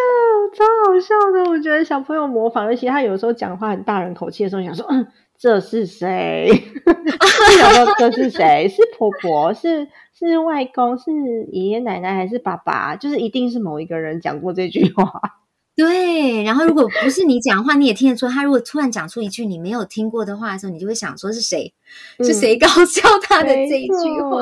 [0.56, 5.06] 超好笑的，我觉得小朋友模仿，而且他有时候讲话很大人口气的时候，想说嗯，
[5.42, 6.52] 这是谁？
[7.58, 8.68] 想说这是谁？
[8.70, 9.52] 是婆婆？
[9.56, 10.96] 是是外公？
[11.00, 11.12] 是
[11.52, 12.14] 爷爷奶奶？
[12.14, 12.96] 还是爸爸？
[12.96, 15.12] 就是一定是某一个人讲过这句话。
[15.76, 18.28] 对，然后如果不是你讲话，你也听得出。
[18.28, 21.74] 他如果突然讲出一句你没有听过的话的时候，你就会想说是谁？
[22.20, 24.38] 是谁搞笑他的这一句话？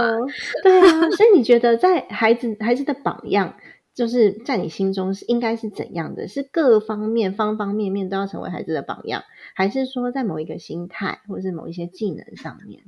[0.64, 3.54] 对啊，所以你觉得在孩子孩子的榜样？
[4.00, 6.30] 就是在你心中是应该是怎样的？
[6.30, 12.84] 是各方面方方面面都要成为孩子的榜样，还是说在某一个心态或者是某一些技能上面？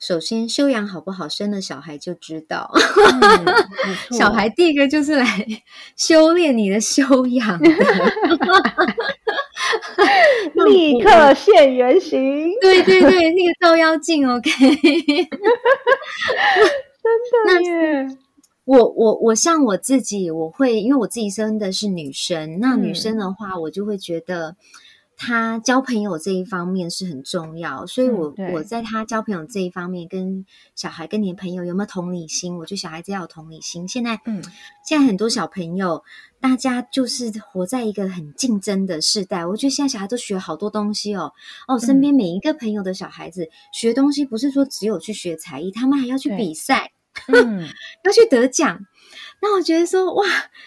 [0.00, 2.72] 首先修养好不好，生了小孩就知道。
[4.10, 5.26] 小孩第一个就是来
[5.98, 7.60] 修炼你的修养，
[10.66, 12.50] 立刻现原形。
[12.62, 14.48] 对对对，那个照妖镜，OK。
[17.02, 18.08] 真的耶。
[18.64, 24.56] 我我我像我自己，我会因为我自己生的是女生，那女生的话，我就会觉得
[25.16, 30.46] 她交朋友这一方面是很重要，所以我我在她交朋友这一方面，跟
[30.76, 32.56] 小孩跟你的朋友有没有同理心？
[32.56, 33.88] 我觉得小孩子要有同理心。
[33.88, 34.40] 现在，嗯，
[34.86, 36.04] 现在很多小朋友，
[36.40, 39.44] 大家就是活在一个很竞争的时代。
[39.44, 41.32] 我觉得现在小孩都学好多东西哦，
[41.66, 46.92] 哦，身边每一个朋友的小孩子学东西，不是说只有去学才艺，他们还要去比赛。
[47.28, 47.68] 嗯，
[48.04, 48.80] 要去得奖，
[49.40, 50.24] 那我觉得说哇，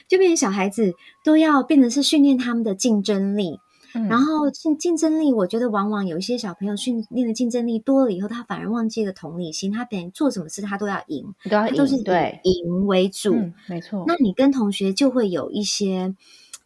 [0.07, 3.59] 就变成小孩子都要变成是训练他们的竞争力，
[4.09, 13.33] 然后竞竞争力，我觉得往往有一些小朋友训练的竞争力多了以后，他反而忘记了同理心，他等做什么事他都要赢，都要都是对赢为主，
[13.67, 14.03] 没错。
[14.07, 16.13] 那你跟同学就会有一些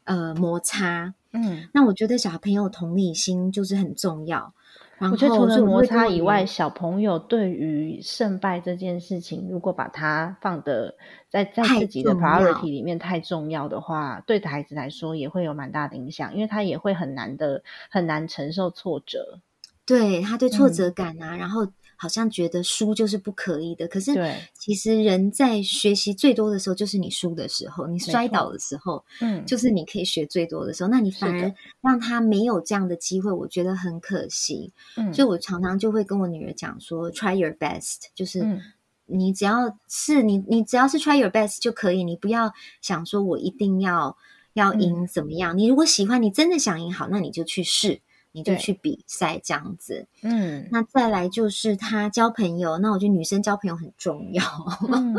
[0.04, 4.54] 呃摩擦，嗯，那我觉得小朋友同理心就是很重要。
[5.02, 10.96] 我觉得除了摩擦以外，小朋友对于胜败这件事情，如果把它放的
[11.30, 19.40] 在在自己的 priority 里面太重要的话，对孩子来说也会有蛮大的影响，因为他也会很难的很难承受挫折。
[19.86, 21.66] 对他对挫折感啊，然后
[22.02, 23.86] 好像觉得输就是不可以的。
[23.90, 24.16] 可是，
[24.58, 30.90] 其实人在学习最多的时候，就是你输的时候，你摔倒的时候，嗯，就是你可以学最多的时候。
[30.90, 34.72] 那你反而让他没有这样的机会，我觉得很可惜。
[34.96, 38.62] 嗯所以我常常就会跟我女儿讲说，try your best，就是嗯
[39.06, 44.16] 你只要是你，你只要是 try your best 就可以，你不要想说我一定要
[44.54, 45.58] 要嗯赢怎么样。
[45.58, 48.00] 你如果喜欢，你真的想赢好，那你就去试，
[48.32, 50.08] 你就去比赛这样子。
[50.22, 54.44] 嗯那再来就是她交朋友，那我觉得女生交朋友很重要。
[54.92, 55.16] 嗯，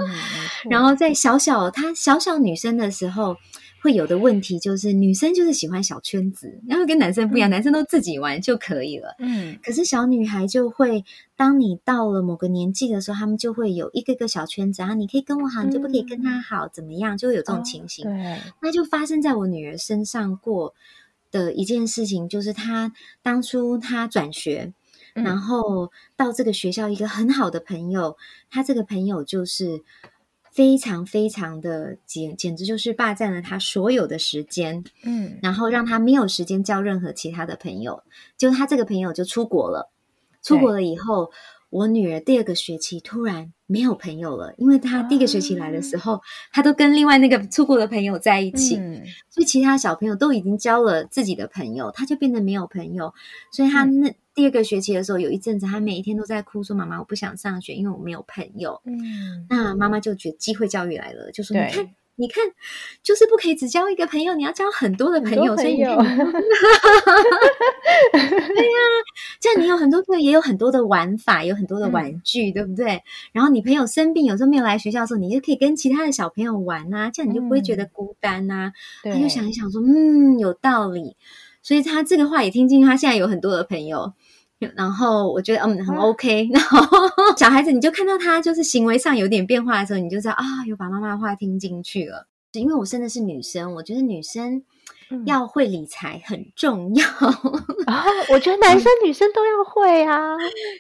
[0.68, 3.36] 然后在小小她小小女生的时候，
[3.82, 9.14] 会有的问题就是女生就是喜欢小圈子，然后跟男生不一样，男生都自己玩就可以了。
[9.18, 11.04] 嗯可是小女孩就会，
[11.36, 17.16] 当你到了某个年纪的时候，她们就会有一个个小圈子啊，你可以跟我好，你就不可以跟他好，怎么样？
[17.18, 18.06] 就会有这种情形。
[18.06, 20.74] 哦对，那就发生在我女儿身上过
[21.30, 24.72] 的一件事情，就是他当初他转学，
[25.14, 28.16] 嗯然后到这个学校一个很好的朋友，
[28.50, 29.82] 他这个朋友就是
[30.52, 38.02] 非常非常的简，简直就是霸占了他所有的时间，嗯然后让他没有时间交任何其他的朋友。
[38.36, 39.90] 就他这个朋友就出国了，
[40.42, 41.30] 出国了以后。
[41.70, 46.20] 我女儿第二个学期突然没有朋友了，因为她第一个学期来的时候，
[46.52, 53.14] 她都跟另外那个出国的朋友在一起，嗯所以其他小朋友都已经交了自己的朋友，她就变得没有朋友。
[53.52, 58.80] 所以他嗯那第二个学期的时候，有一阵子她每一天都在哭，说：“妈妈，我不想上学，因为我没有朋友。
[58.84, 61.88] 嗯”那妈妈就觉得机会教育来了，就说：“你看，
[62.20, 62.44] 你看，
[63.02, 65.56] 就是不可以只交一个朋友，你要交很多的朋友。
[65.56, 65.96] 所以你看，
[69.40, 73.02] 这样你有很多朋友，也有很多的玩法，有很多的嗯玩具，对不对？
[73.32, 81.16] 然后你朋友生病，有时候没有来学校的时候，你就可以跟其他的小朋友玩啊、这样你就不会觉得嗯孤单呐、对，他就想一想说，嗯，有道理。
[81.62, 84.12] 所以他这个话也听进去，他现在有很多的朋友。
[84.76, 86.78] 然后我觉得嗯很 OK，然后
[87.36, 92.26] 小孩子你就看到他就是行为上有点变化的时候，你就知道啊，有把妈妈的话听进去了。
[92.52, 94.64] 因为我生的是女生，我觉得女生
[95.10, 95.24] 嗯。
[95.24, 97.06] 要会理财很重要，
[97.86, 100.36] 啊，我觉得男生 女生都要会啊，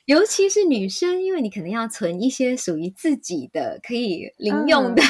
[0.06, 5.02] 尤其是女生，因为你可能要存一些属于自己的可以零用的、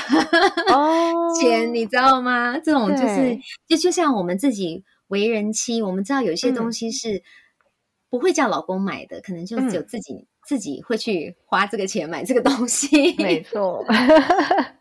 [0.71, 2.59] 哦 钱，你知道吗？
[2.63, 6.55] 这种就是就就像我们自己为人妻，我们知道有一些嗯。
[6.55, 7.23] 东西是
[8.11, 13.15] 不会叫老公买的，可能就只有嗯自己、自己会去花这个钱买这个东西。
[13.23, 13.83] 没 错，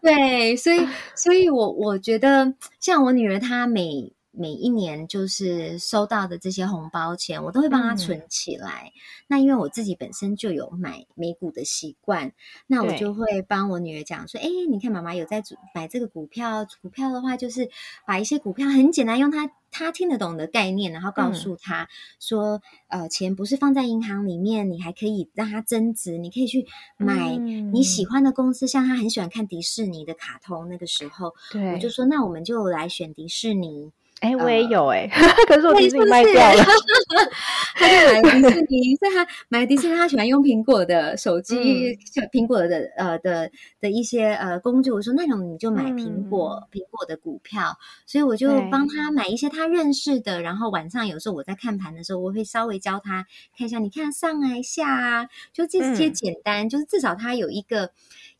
[0.02, 4.12] 对，所以所以我我觉得像我女儿她每。
[4.40, 7.98] 每一年就是收到的这些红包钱，我都会帮她嗯。
[7.98, 8.94] 存起来。
[9.28, 12.32] 那因为我自己本身就有买美股的习惯，
[12.66, 15.44] 那我就会帮我女儿讲说：“哎，你看妈妈有在
[15.76, 17.70] 买这个股票，股票的话就是
[18.08, 21.34] 把一些股票很简单，用她她听得懂的概念，然后告嗯。
[21.34, 21.90] 诉她
[22.22, 26.66] 说，呃，钱不是放在银行里面，你还可以让它增值，你可以去
[26.98, 28.06] 买你喜嗯。
[28.06, 31.36] 欢的公司，像她很喜欢看迪士尼的卡通，那个时候。
[31.50, 33.92] 对，我就说，那我们就来选迪士尼。”
[34.22, 35.08] 哎，我也呃有哎，
[35.48, 36.64] 可是我迪士尼卖掉了，
[37.76, 43.50] 他就买了迪士尼， 所以他买迪士尼，他喜欢用苹果的手机，嗯就苹果的呃的
[43.80, 44.92] 的一些呃工具。
[44.92, 50.42] 我说那种你就买苹果、苹果的股票，所以我就帮他买一些他认识的。
[50.42, 53.26] 然后晚上有时候我在看盘的时候，我会稍微教他
[53.58, 57.92] 看一下，你看上啊下啊，就这些嗯简单，就是至少他有一个。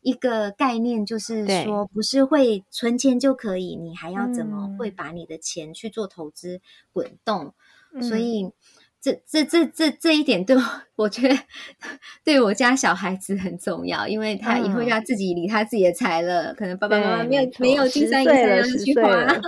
[0.02, 4.76] 一个概念就是说，不是会存钱就可以，你还要怎么嗯。
[4.76, 6.60] 会把你的钱去做投资
[6.92, 7.54] 滚动？
[8.00, 8.18] 所嗯。
[8.18, 8.52] 以
[9.00, 10.62] 这这这这这一点对我，
[11.00, 11.34] 我觉得
[12.22, 16.54] 对我家小孩子很重要，因为他以后要自己理他自己的财了。
[16.54, 19.40] 可能爸爸妈妈对没有没没有金10山银岁了山让你10岁去花了，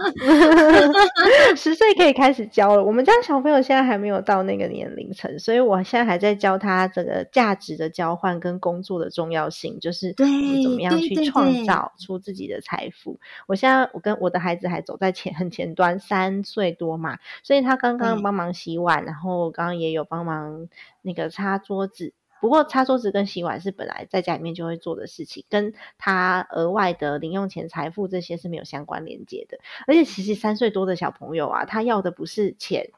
[1.56, 2.82] 十岁可以开始教了。
[2.82, 10.26] 我们家小朋友现在还没有到那个年龄层，所以我现在还在教他这个价值的交换跟工作的重要性，就是对
[10.62, 13.18] 怎么样去创造出自己的财富。
[13.46, 20.68] 我现在我跟我的孩子还走在前很前端，三岁多嘛，所以他刚刚对帮忙洗碗，然后刚刚也有帮忙
[21.02, 22.14] 那个擦桌子。
[22.40, 29.58] 不过擦桌子跟洗碗是本来在家里面就会做的事情，跟他额外的零用钱、财富这些是没有相关连接的。
[29.86, 32.90] 而且其实三岁多的小朋友啊，他要的不是钱，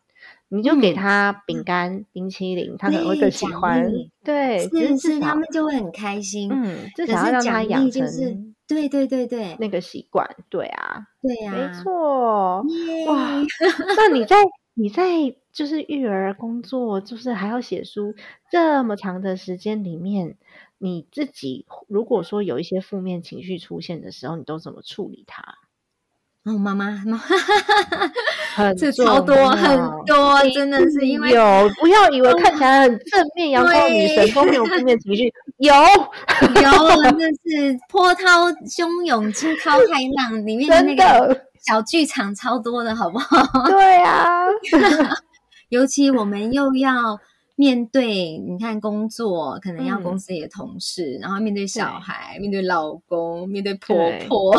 [0.49, 4.11] 你就给嗯他饼干、冰淇淋，他可能会更喜奖欢励。
[4.25, 6.51] 对，是是他们就会很开心。
[6.51, 8.35] 嗯，至可少要让他养成就是
[8.67, 10.27] 对对对对那个习惯。
[10.49, 12.63] 对啊，对呀，没错。
[13.09, 13.43] 哇，
[13.95, 14.37] 那你在
[14.73, 15.05] 你在
[15.55, 18.15] 就是育儿工作，就是还要写书
[18.51, 20.37] 这么长的时间里面，
[20.79, 25.43] 你自己如果说有一些负面情绪出现的时候，你都怎么处理它？
[26.45, 27.19] 哦，妈妈，妈，
[28.77, 43.41] 这超多很多，真的是因为有不要以为看起来很正面阳光女神都没有负面情绪， 有有， 真的是波涛汹涌、惊涛骇浪里面的那个小剧场超多的，好不好？
[43.71, 44.45] 对啊，
[45.69, 47.21] 尤其我们又要。
[47.57, 53.97] 面对你看工作，可能要公司里的同事，然后面对小孩，面对老公，面对婆
[54.27, 54.53] 婆，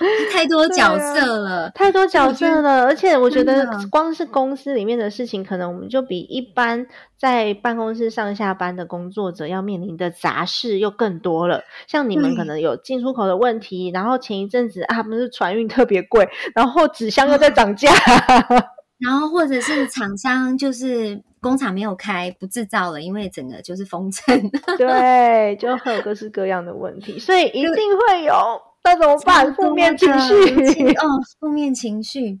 [0.32, 2.84] 太多角色了，太多角色了。
[2.84, 6.86] 而且我觉得，光是公司里面的事情，可能我们就比一般
[7.18, 11.62] 在办公室上下班的工作者要面临的杂事又更多了。
[11.86, 17.90] 像你们可能有进出口的问题，然后前一阵子啊，不是船运特别贵，然后纸箱又在涨价。
[19.00, 24.50] 然后或者是厂商就是工厂没有开，不制造了，因为整个就是封城。
[24.76, 28.34] 对，就会有各式各样的问题，所以一定会有。
[28.82, 29.54] 那怎么办？
[29.54, 32.40] 负面情绪哦，负面情绪，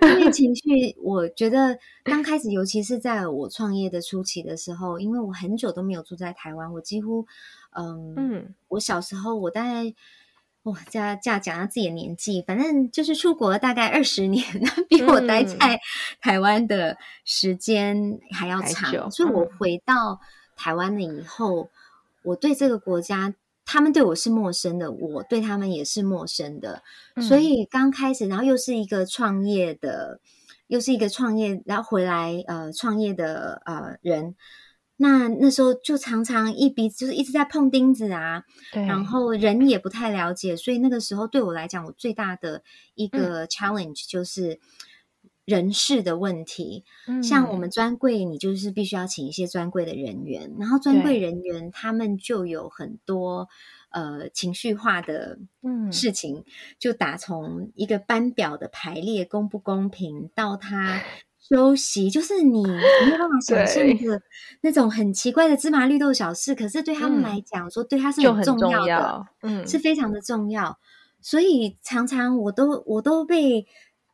[0.00, 0.96] 负面情绪。
[1.02, 7.26] 我觉得刚开始，尤其是在我创业的初期的时候，因为我很久都没有住在台湾，我几乎，
[7.72, 9.94] 嗯嗯，我小时候我大概。
[10.64, 14.44] 哇，加加讲到自己的年纪，反正就是出国大概二十年，
[14.88, 15.80] 比我待在
[16.20, 19.10] 台湾的时间还要长。
[19.10, 20.20] 所以我回到
[20.54, 21.68] 台湾了以后，
[22.22, 23.34] 我对这个国家，
[23.72, 26.82] 他们对我是陌生的，我对他们也是陌生的。
[27.26, 30.20] 所以刚开始，然后又是一个创业的，
[30.66, 34.34] 又是一个创业，然后回来呃创业的呃人。
[34.98, 42.62] 那那时候就常常一鼻子就是一直在碰钉子啊，然后人也不太了解，所以那个时候对我来讲，我最大的
[42.94, 44.60] 一个 challenge 就是
[45.44, 46.84] 人事的问题。
[47.22, 53.48] 像我们专柜，你就是必须要请一些专柜的人员，然后专柜人员他们就有很多
[53.90, 55.38] 呃情绪化的
[55.90, 56.44] 事情，
[56.78, 61.02] 就打从一个班表的排列公不公平到他。
[61.44, 64.22] 休息就是你没有办法想象的
[64.60, 70.78] 那种很奇怪的芝麻绿豆小事，可是对他们来讲，说对他是很重要的，嗯，是非常的重要。
[71.20, 73.66] 所以常常我都我都被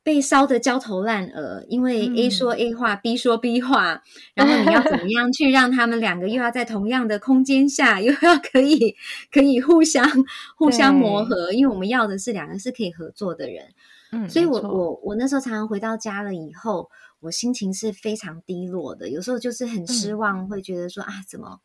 [0.02, 4.02] 被烧得焦头烂额，因为 A 说 A 话，B 说 B 话，
[4.34, 8.94] 然后你要怎么样去让他们两个又要在同样的空间下，又要可以
[9.30, 10.08] 可以互相
[10.56, 13.64] 互相磨合，因为我们要的是两个是可以合作的人。
[14.12, 16.88] 嗯，所以我我我那时候常常回到家了以后。
[17.20, 21.58] 我心情是非常低落的，有时候就是很失望，会觉得说啊，怎么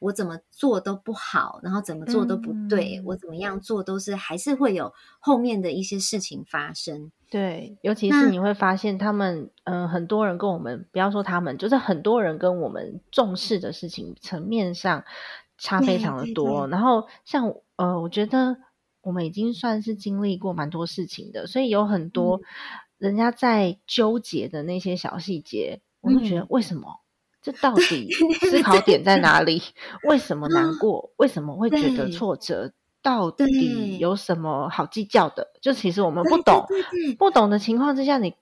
[0.00, 7.12] 我怎么做都不好，然后怎么做都不对，我怎么样做都是还是会有后面的一些事情发生。
[7.30, 15.04] 对，尤其是你会发现他们，嗯，很多人跟我们，不要说他们，就是很多人跟我们重视的事情层面上
[15.56, 16.66] 差非常的多。
[16.66, 18.56] 然后像呃，我觉得
[19.02, 22.40] 我们已经算是经历过蛮多事情的，所以有很多。
[22.98, 27.00] 人家在纠结的那些小细节，我会觉得为什么？
[27.42, 28.08] 这到底
[28.40, 29.62] 思考点在哪里？
[30.04, 31.12] 为什么难过？
[31.16, 32.72] 为什么会觉得挫折？
[33.02, 35.48] 到底有什么好计较的？
[35.60, 36.66] 就其实我们不懂，
[37.18, 38.34] 不懂的情况之下，你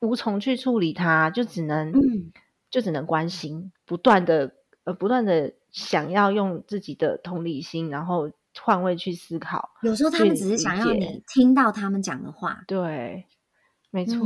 [0.00, 1.92] 无从去处理它，就只能，
[2.70, 4.52] 就只能关心，不断的
[4.84, 8.30] 呃，不断的想要用自己的同理心，然后
[8.60, 9.70] 换位去思考。
[9.82, 13.24] 有时候他们只是想要你听到他们讲的话，对。
[13.94, 14.16] 没错，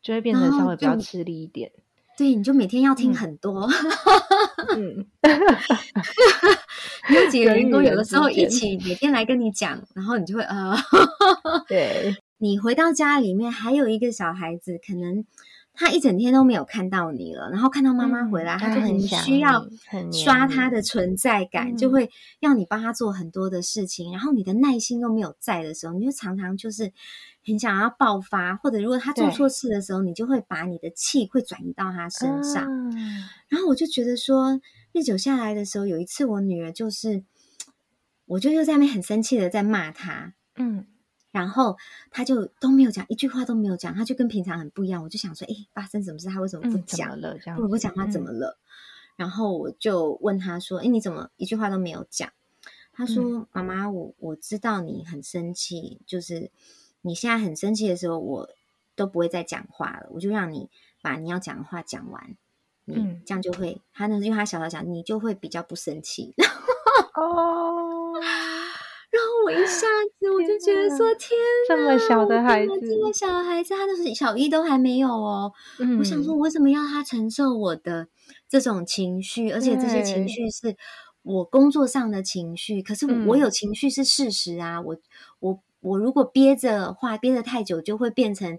[0.00, 1.70] 就会变成稍微比较吃力一点。
[2.16, 3.68] 对，你就每天要听很多。
[4.76, 5.06] 嗯，
[7.14, 10.76] 有几个员工有的时候一起每天来跟你讲，然后你就会呃，
[11.66, 12.14] 对。
[12.38, 15.24] 你回到家里面，还有一个小孩子，可能
[15.74, 19.66] 他一整天都没有看到你了，然后看到妈妈回来，他就很需要
[20.12, 22.10] 刷他的存在感，就会
[22.40, 26.92] 要你帮他做很多的事情，然后你的耐心又没有在的时候，你就常常就是。
[27.44, 32.64] 很想要爆发，或者如果他做错事的时候，你就会把你的气会转移到他身上。
[33.48, 34.60] 然后我就觉得说，
[34.92, 37.24] 日久下来的时候，有一次我女儿就是，
[38.26, 40.86] 我就又在那边很生气的在骂他，嗯，
[41.32, 41.76] 然后
[42.12, 45.02] 他就都没有讲一句话都没有讲，他就跟平常很不一样。
[45.02, 46.28] 我就想说，哎，发生什么事？
[46.28, 47.36] 他为什么不讲了？
[47.38, 48.56] 这样不讲话怎么了？
[49.16, 52.30] 然后我就问他说，哎，你怎么一句话都没有讲？
[52.92, 56.52] 他说，妈妈，我我知道你很生气，就是。
[57.04, 58.48] 你现在很生气的时候，我
[58.94, 60.68] 都不会再讲话了，我就让你
[61.02, 62.36] 把你要讲的话讲完，
[62.84, 62.94] 你
[63.26, 66.32] 这样就会，他呢，因为他小小讲，你就会比较不生气。
[67.18, 68.12] 哦，
[69.12, 69.86] 然后我一下
[70.18, 71.38] 子我就觉得说，天，
[71.68, 75.52] 这么小的孩子，这么小的孩子，他都是小一都还没有哦。
[75.98, 78.08] 我想说，我为什么要他承受我的
[78.48, 79.50] 这种情绪？
[79.50, 80.76] 而且这些情绪是
[81.22, 84.96] 我工作上的情绪，可是我有情绪是事实啊，我
[85.38, 85.60] 我。
[85.82, 88.56] 我如果憋着话，憋得太久，就会变成。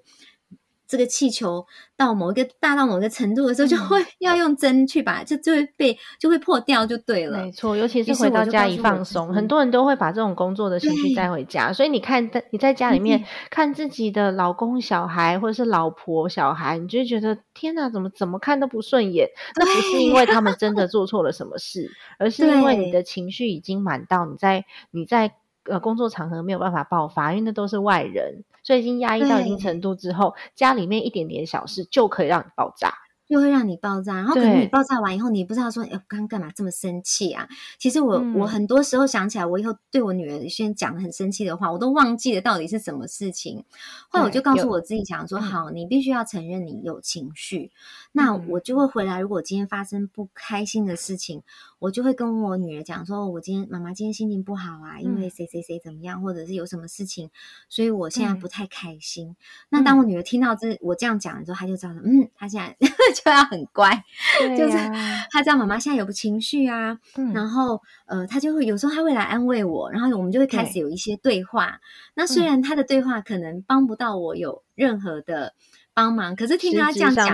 [0.94, 1.66] 这个气球
[1.98, 7.40] 到某一个大到某一个程度的时候，就会要用针去把，就就会被就会破掉，就对了。
[7.40, 11.74] 没错，尤其是回到家一放松，很多人都会把这种工作的情绪带回家。
[11.74, 19.28] 所以你看，你在家里面看自己的老公、小孩，或者是老婆、小孩，你就觉得天哪，怎么怎么看都不顺眼。
[19.56, 21.90] 那不是因为他们真的做错了什么事，
[22.20, 25.34] 而是因为你的情绪已经满到你在你在
[25.66, 28.44] 呃工作场合没有办法爆发，因为那都是外人。
[28.64, 32.94] 所以已经压抑到一定程度之后，家里面一点点小事就可以让你爆炸。
[33.26, 37.48] 就会让你爆炸，然后可能你爆炸完以后，你不知道说，哎，我刚刚干嘛这么生气啊？
[37.80, 43.64] 其实我我很多时候想起来，我以后对我女儿先讲很生气的话，我都忘记了到底是什么事情。
[44.10, 47.72] 后来我就告诉我自己想说，好，你必须要承认你有情绪，
[48.16, 49.20] 那我就会回来。
[49.20, 51.44] 如果今天发生不开心的事情，
[51.80, 57.30] 我就会跟我女儿讲说，我今天妈妈今天心情不好啊，因为谁谁谁怎么样，或者是有什么事情，
[57.68, 59.36] 所以我现在不太开心。
[59.70, 62.78] 那当我女儿听到这我这样讲的时候，她就知道了，嗯，她现在
[63.14, 64.04] 就要很乖。
[64.40, 64.78] 就是
[65.32, 67.00] 她知道妈妈现在有个情绪啊，
[67.34, 71.80] 然后呃，她就会有时候她会来安慰我，然后我们就会开始有一些对话。
[72.14, 75.56] 那虽然她的对话可能帮不到我有任何的
[75.94, 77.28] 帮忙，可是听他这样讲，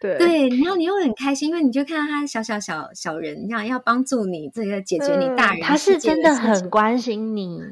[0.00, 7.60] 对对，然后你又很开心，因为你就看到他小小小小人这样要帮助你这个解决你大人，他是真的很关心你。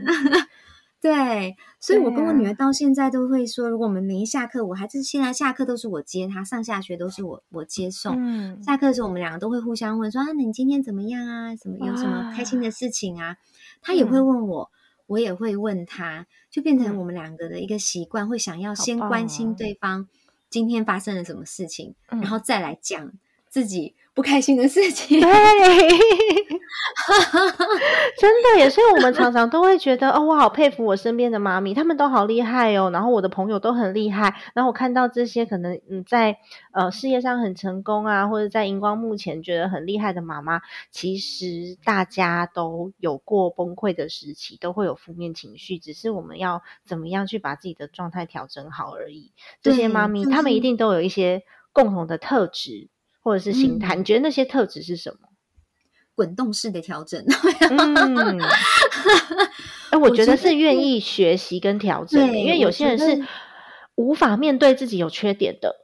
[1.03, 8.17] 对，所以我跟我女儿到现在都会说，如果我们每一下课，我还是现在下课都是我接她，上下学都是我我接送。
[8.19, 11.57] 嗯，下课的时候我们两个都会互相问说啊，你今天怎么样啊？
[11.57, 13.37] 什么有什么开心的事情啊？
[13.81, 14.71] 她也会问我，
[15.11, 20.09] 我也会问他，就变成我们两个的一个习惯，会想要先关心对方
[20.49, 23.13] 今天发生了什么事情，然后再来讲
[23.51, 23.97] 自己。
[24.13, 25.31] 不开心的事情，对，
[28.19, 28.81] 真的也是。
[28.93, 32.91] 我们常常都会觉得，哦，我好佩服我身边的妈咪，他们都好厉害哦。
[32.91, 34.35] 然后我的朋友都很厉害。
[34.53, 36.37] 然后我看到这些可能嗯，在
[36.73, 49.33] 呃事业上很成功啊，或者在荧光幕前觉得很厉害的妈妈，其实大家都有过崩溃的时期，都会有负面情绪，只是我们要怎么样去把自己的状态调整好而已。
[49.63, 52.89] 这些妈咪，她们一定都有一些共同的特质。
[53.21, 55.29] 或者是心态，你觉得那些特质是什么？
[56.17, 57.25] 滚动式的调整。
[57.71, 58.39] 嗯，
[59.91, 63.27] 哎，我觉得是愿意学习跟调整，因为有些人是
[63.95, 65.77] 无法面对自己有缺点的，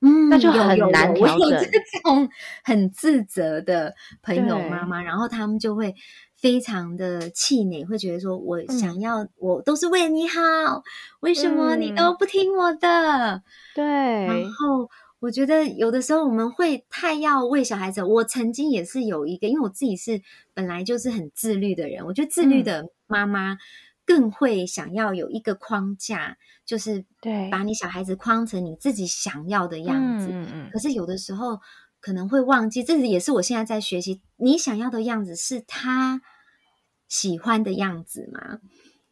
[0.00, 1.50] 嗯，那就很难调整。
[1.60, 2.28] 这种
[2.64, 5.94] 很自责的朋友妈妈，然后他们就会
[6.34, 10.82] 非常的气馁，会觉得说：“我想要，我都是为你好，
[11.20, 13.42] 为什么你都不听我的？”
[13.76, 14.90] 对，然后。
[15.20, 18.02] 我觉得有的时候我们会太要为小孩子。
[18.04, 20.22] 我曾经也是有一个，因为我自己是
[20.54, 22.04] 本来就是很自律的人。
[22.06, 23.58] 我觉得自律的妈妈
[24.04, 30.28] 更会想要有一个框架，就是对把你小孩子框成你自己想要的样子。
[30.30, 30.70] 嗯嗯。
[30.72, 31.58] 可是有的时候
[32.00, 34.20] 可能会忘记，这也是我现在在学习。
[34.36, 36.22] 你想要的样子是他
[37.08, 38.60] 喜欢的样子吗？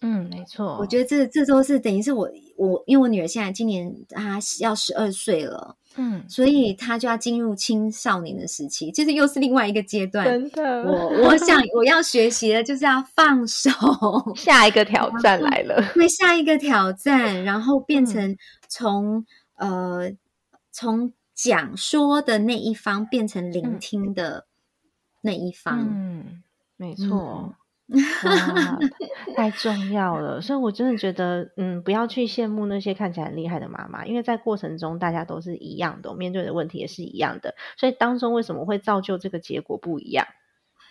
[0.00, 0.76] 嗯，没错。
[0.78, 5.76] 我觉得这这都是等于是我我，因为我女儿现在今年她要十二岁了。
[5.98, 10.26] 嗯，所以她就要进入青少年的时期，其实又是另外一个阶段。
[10.26, 13.70] 真的，我我想我要学习的就是要放手，
[14.36, 15.82] 下一个挑战来了。
[15.94, 18.36] 对，下一个挑战，然后变成
[18.68, 19.24] 从
[19.54, 20.12] 呃
[20.70, 24.44] 从讲说的那一方变成聆听的
[25.22, 25.88] 那一方。
[25.90, 26.42] 嗯，
[26.76, 27.54] 没错。
[28.24, 28.78] 哇，
[29.36, 30.40] 太重要了！
[30.40, 40.26] 所以我真的觉得，嗯，不要去羡慕那些看起来很厉害的妈妈，因为在过程中大家都是一样的，面对的问题也是一样的，所以当中为什么会造就这个结果不一样？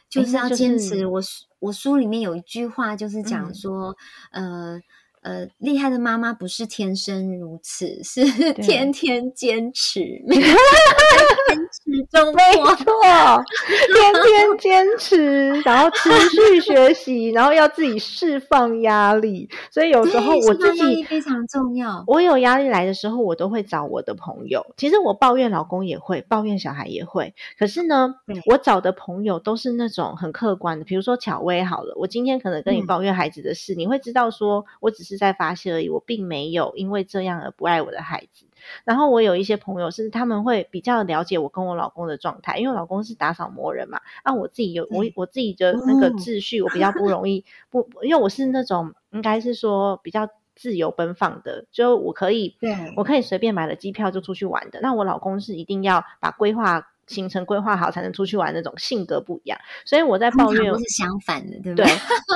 [0.10, 1.06] 就是要坚持。
[1.06, 1.22] 我
[1.60, 3.96] 我书里面有一句话，就是讲说，
[4.32, 4.80] 呃。
[5.26, 8.24] 呃，厉害的妈妈不是天生如此，是
[8.62, 13.44] 天天坚持，每 天坚持中没错，
[13.92, 19.50] 天天坚持，然后持续学习，然后要自己释放压力。
[19.72, 22.04] 所以有时候我自己非常重要。
[22.06, 24.64] 我有压力来的时候，我都会找我的朋友。
[24.78, 27.34] 其实我抱怨老公也会，抱怨小孩也会。
[27.58, 28.14] 可是呢，
[28.46, 30.86] 我找的朋友都是那种很客观的。
[30.86, 35.15] 比如说巧薇，好了，我今天可能跟你抱怨孩子的事，你会知道说我只是。
[35.18, 38.46] 在发泄而已，我并没有因为这样而不爱我的孩子。
[38.84, 44.02] 然后我有一些朋友是他们会比较了解我跟我老公的状态，因为我老公是打扫魔人嘛。
[44.24, 54.80] 啊，我自己有我我自己的那个秩序，我比较不容易不，因为我是那种应该是说比较自由奔放的，就我可以，对我可以随便买了机票就出去玩的。
[54.82, 61.86] 那我老公是一定要把规划行程规划好才能出去玩那种性格不一样，所以我在抱怨是相反的，对不对？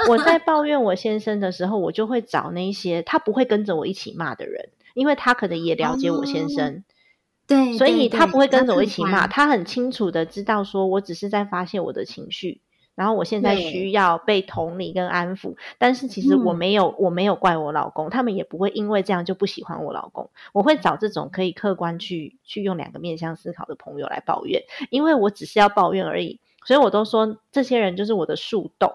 [0.08, 6.84] 我在抱怨我先生的时候，我就会找那些他不会跟着我一起骂的人，因为他可能也了解我先生，
[7.48, 12.62] 对，所以他不会跟着我一起骂，他很清楚的知道说我只是在发泄我的情绪。
[13.00, 20.30] 然后我现在需要被同理跟安抚，但是其实我没有，我没有怪我老公，他们也不会因为这样就不喜欢我老公。
[20.52, 28.92] 我会找这种可以客观去去用两个面向思考的朋友来抱怨，因为我只是要抱怨而已，所以我都说这些人就是我的树洞，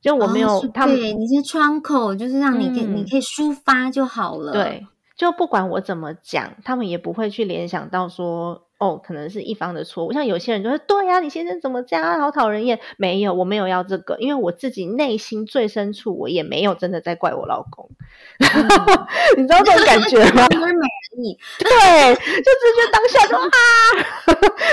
[0.00, 4.52] 就我没有他们，你是窗口，就是让你给你可以抒发就好了。
[4.52, 8.68] 对，就不管我怎么讲，他们也不会去联想到说。
[8.82, 10.12] 哦，可能是一方的错误。
[10.12, 17.88] 像有些人就说：“对呀，你先生怎么这样，好讨人厌。”没有，我没有要这个，因为我自己内心最深处，我也没有真的在怪我老公。
[19.36, 20.44] 你知道这种感觉吗？
[20.50, 23.48] 因 为美人你 对，就直接当下就啊，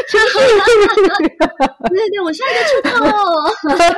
[0.10, 0.40] 情绪。
[1.88, 3.14] 对对，我现在就知道。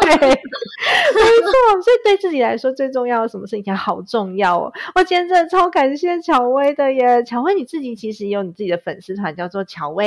[0.01, 1.81] 对，没错。
[1.81, 4.73] 所以对自己来说，最重要的什么事情好重要哦。
[4.95, 10.00] 我今天真的超感谢乔薇的耶，乔薇你自己其实有你自己的粉丝团，叫做乔薇。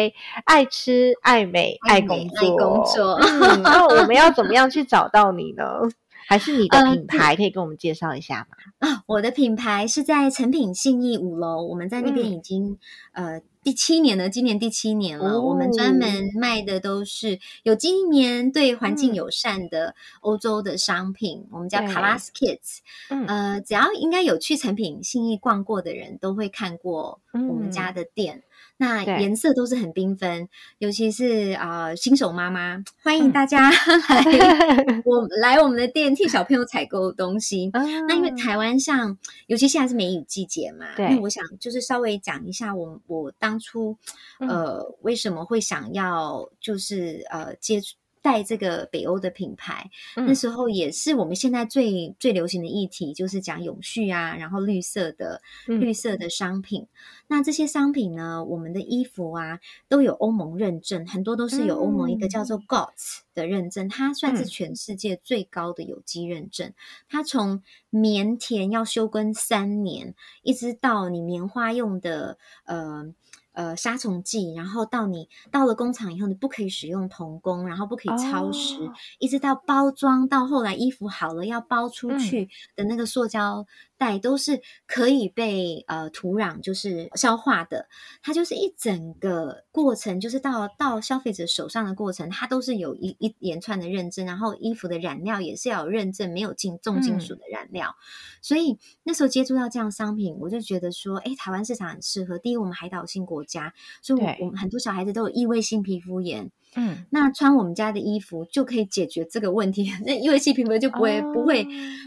[0.45, 3.19] 爱吃、爱美、爱工作。
[3.63, 5.65] 那我们要怎么样去找到你呢？
[6.27, 8.89] 还是你的品牌可以跟我们介绍一下吗？
[8.89, 12.79] 啊，我的品牌是在成品信义五楼，我们在那边已经
[13.13, 15.43] 呃第七年了，今年第七年了。
[15.43, 21.47] 我们专门卖的都是有机棉、对环境友善的欧洲的商品。
[21.51, 22.79] 我们叫 Class Kids，
[23.27, 28.45] 呃，只要应该有去成品信义逛过的人都会看过我们家的店。
[28.85, 30.47] 那颜色都是很缤纷，
[30.79, 37.71] 尤其是啊新手妈妈，欢迎大家 来 我来我们的店替小朋友采购东西。
[37.73, 39.17] 那因为台湾像，
[39.47, 43.97] 尤其现在是梅雨季节嘛，那我想就是稍微讲一下我我当初
[44.39, 47.95] 呃为什么会想要就是呃接触。
[48.25, 56.87] 带这个北欧的品牌，那时候也是我们现在最最流行的议题，就是讲永续啊，然后绿色的绿色的商品。
[57.27, 66.73] 那这些商品呢，我们的衣服啊都有欧盟认证，很多都是有欧盟一个叫做 GOTS 的认证，它算是全世界最高的有机认证。
[67.11, 73.13] 它从棉田要休耕三年，一直到你棉花用的呃。
[73.55, 78.77] 呃，杀虫剂，然后到你到了工厂以后，你不可以使用童工，然后不可以超时，
[79.19, 83.67] 一直到包装，到后来衣服好了要包出去的那个塑胶。
[84.05, 87.89] 袋都是可以被呃土壤就是消化的，
[88.23, 97.97] 它就是一整个过程，就是到到消费者手上的过程，它都是有一一连串的认证，然后衣服的染料也是要有认证，没有进重金属的染料。
[98.43, 102.39] 所以那时候接触到这样商品，我就觉得说，哎，台湾市场很适合。
[102.39, 106.51] 第一，我们海岛性国家，所以我我们很多小孩子都有异位性皮肤炎。
[106.77, 111.67] 嗯，那穿我们家的衣服就可以解决这个问题， 那因为细皮肤就不会不会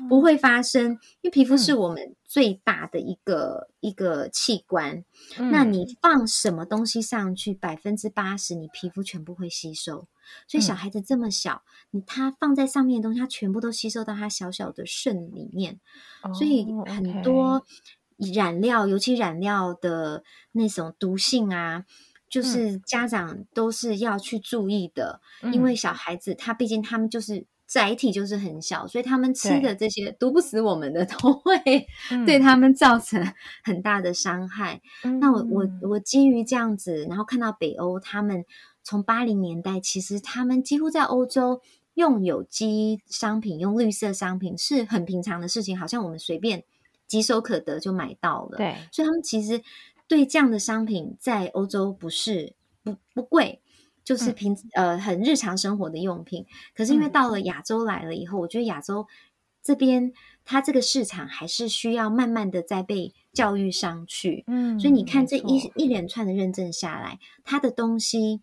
[0.09, 0.91] 不会发生，
[1.22, 5.03] 因为皮肤是我们最大的一个一个器官。
[5.38, 10.07] 那你放什么东西上去，百分之八十你皮肤全部会吸收。
[10.47, 15.80] 所以小孩子这么小，你他放在上面的东西，他全部都吸收到他小小的肾里面。
[16.34, 17.65] 所以很多
[18.18, 21.86] 染料，尤其染料的那种毒性啊。
[22.30, 25.21] 就是家长都是要去注意的，
[25.53, 31.57] 因为小孩子他毕竟他们就是载体就是很小，所以他们吃的这些毒不死我们的， 都会
[32.25, 33.25] 对他们造成
[33.63, 34.82] 很大的伤害。
[35.21, 38.43] 那我我我基于这样子，然后看到北欧他们
[38.84, 41.61] 从八零年代，其实他们几乎在欧洲
[41.93, 46.63] 用有机商品、用绿色商品是很平常的事情，好像我们随便
[47.07, 48.57] 几手可得就买到了。
[48.57, 49.61] 对，所以他们其实。
[50.08, 52.53] 对这样的商品，在欧洲不是
[52.84, 53.62] 不不贵，
[54.03, 56.45] 就是平呃很日常生活的用品。
[56.74, 59.05] 可是因为到了亚洲来了以后，我觉得亚洲
[59.62, 60.14] 这边
[60.45, 64.45] 它这个市场还是需要慢慢的在被教育上去。
[64.47, 68.41] 嗯，所以你看这一一连串的认证下来，它的东西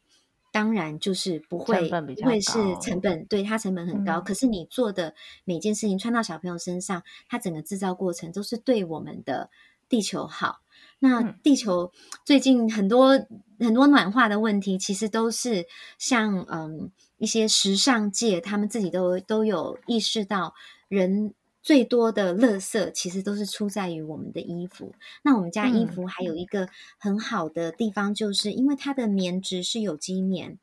[0.53, 2.53] 当然就是不会不会是
[2.83, 4.21] 成本，对它成本很高。
[4.21, 9.49] 可是你做的每件事情穿到小朋友身上，它整个制造过程都是对我们的
[9.89, 10.61] 地球好。
[10.99, 11.93] 那地球
[12.25, 13.11] 最近很多
[13.59, 15.67] 很多暖化的问题，其实都是
[15.99, 20.55] 像嗯一些时尚界，他们自己都都有意识到，
[20.89, 24.93] 人最多的垃圾其实都是出在于我们的衣服。
[25.23, 26.69] 那我们家衣服还有一个
[26.99, 30.59] 很好的地方，就是因为它的棉质是有机棉。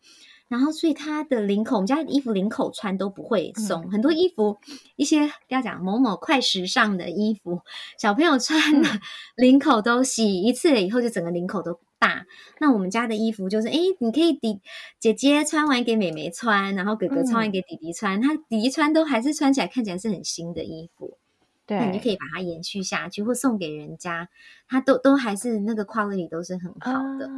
[0.52, 3.90] 然后，所以它的领口，我们家衣服领口穿都不会松。
[3.90, 4.58] 很多衣服，
[4.98, 7.62] 一些不要讲某某快时尚的衣服，
[7.98, 8.90] 小朋友穿的
[9.38, 12.26] 领口都洗一次了以后，就整个领口都大。
[12.60, 14.60] 那我们家的衣服就是，哎，你可以弟
[15.00, 21.18] 姐姐穿完给妹妹穿，然后哥哥穿完给弟弟穿，他弟弟穿都还是穿起来看起来是很新的衣服。
[21.66, 24.28] 对，那你就可以把它延续下去，或送给人家，
[24.68, 27.30] 它都都还是那个 quality 都是很好的。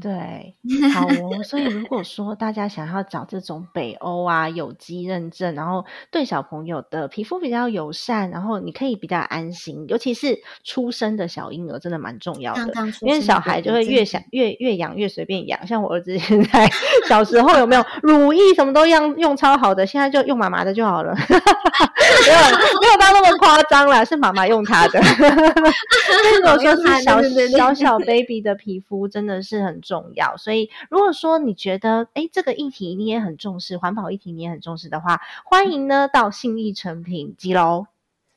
[0.00, 0.56] 对，
[0.92, 1.42] 好哦。
[1.44, 12.72] 所以如果说大家想要找这种北欧啊有机认证，然后对小朋友的皮肤比较友善，然后你可以比较安心，尤其是出生的小婴儿，真的蛮重要的。
[13.02, 16.68] 因为小孩就会越想越越养越随便养，像我儿子现在
[17.06, 22.38] 小时候有没有乳液什么都用用超好的，现在就用妈妈的就好了，没有
[22.80, 25.00] 没有到那么夸张啦，是妈妈用他的。
[26.40, 27.22] 如果说是小
[27.56, 29.73] 小小 baby 的皮肤，真的是很。
[29.80, 37.86] 重要，所以如果说你觉得哎，这个议题你也很重视，环保议题你也很重视的话，欢迎呢到信义成品几楼？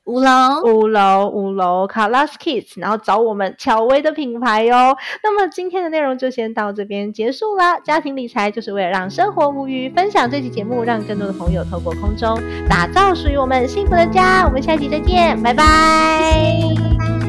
[0.04, 4.96] 五楼，五楼，五楼卡拉斯 Kids，然后找我们巧薇的品牌哟。
[5.22, 7.78] 那么今天的内容就先到这边结束啦。
[7.80, 14.46] 家庭理财就是为了让生活无虞，分享这期节目，让更多的朋友透过空中打造属于我们幸福的家。
[14.46, 17.27] 我们下期再见，拜拜。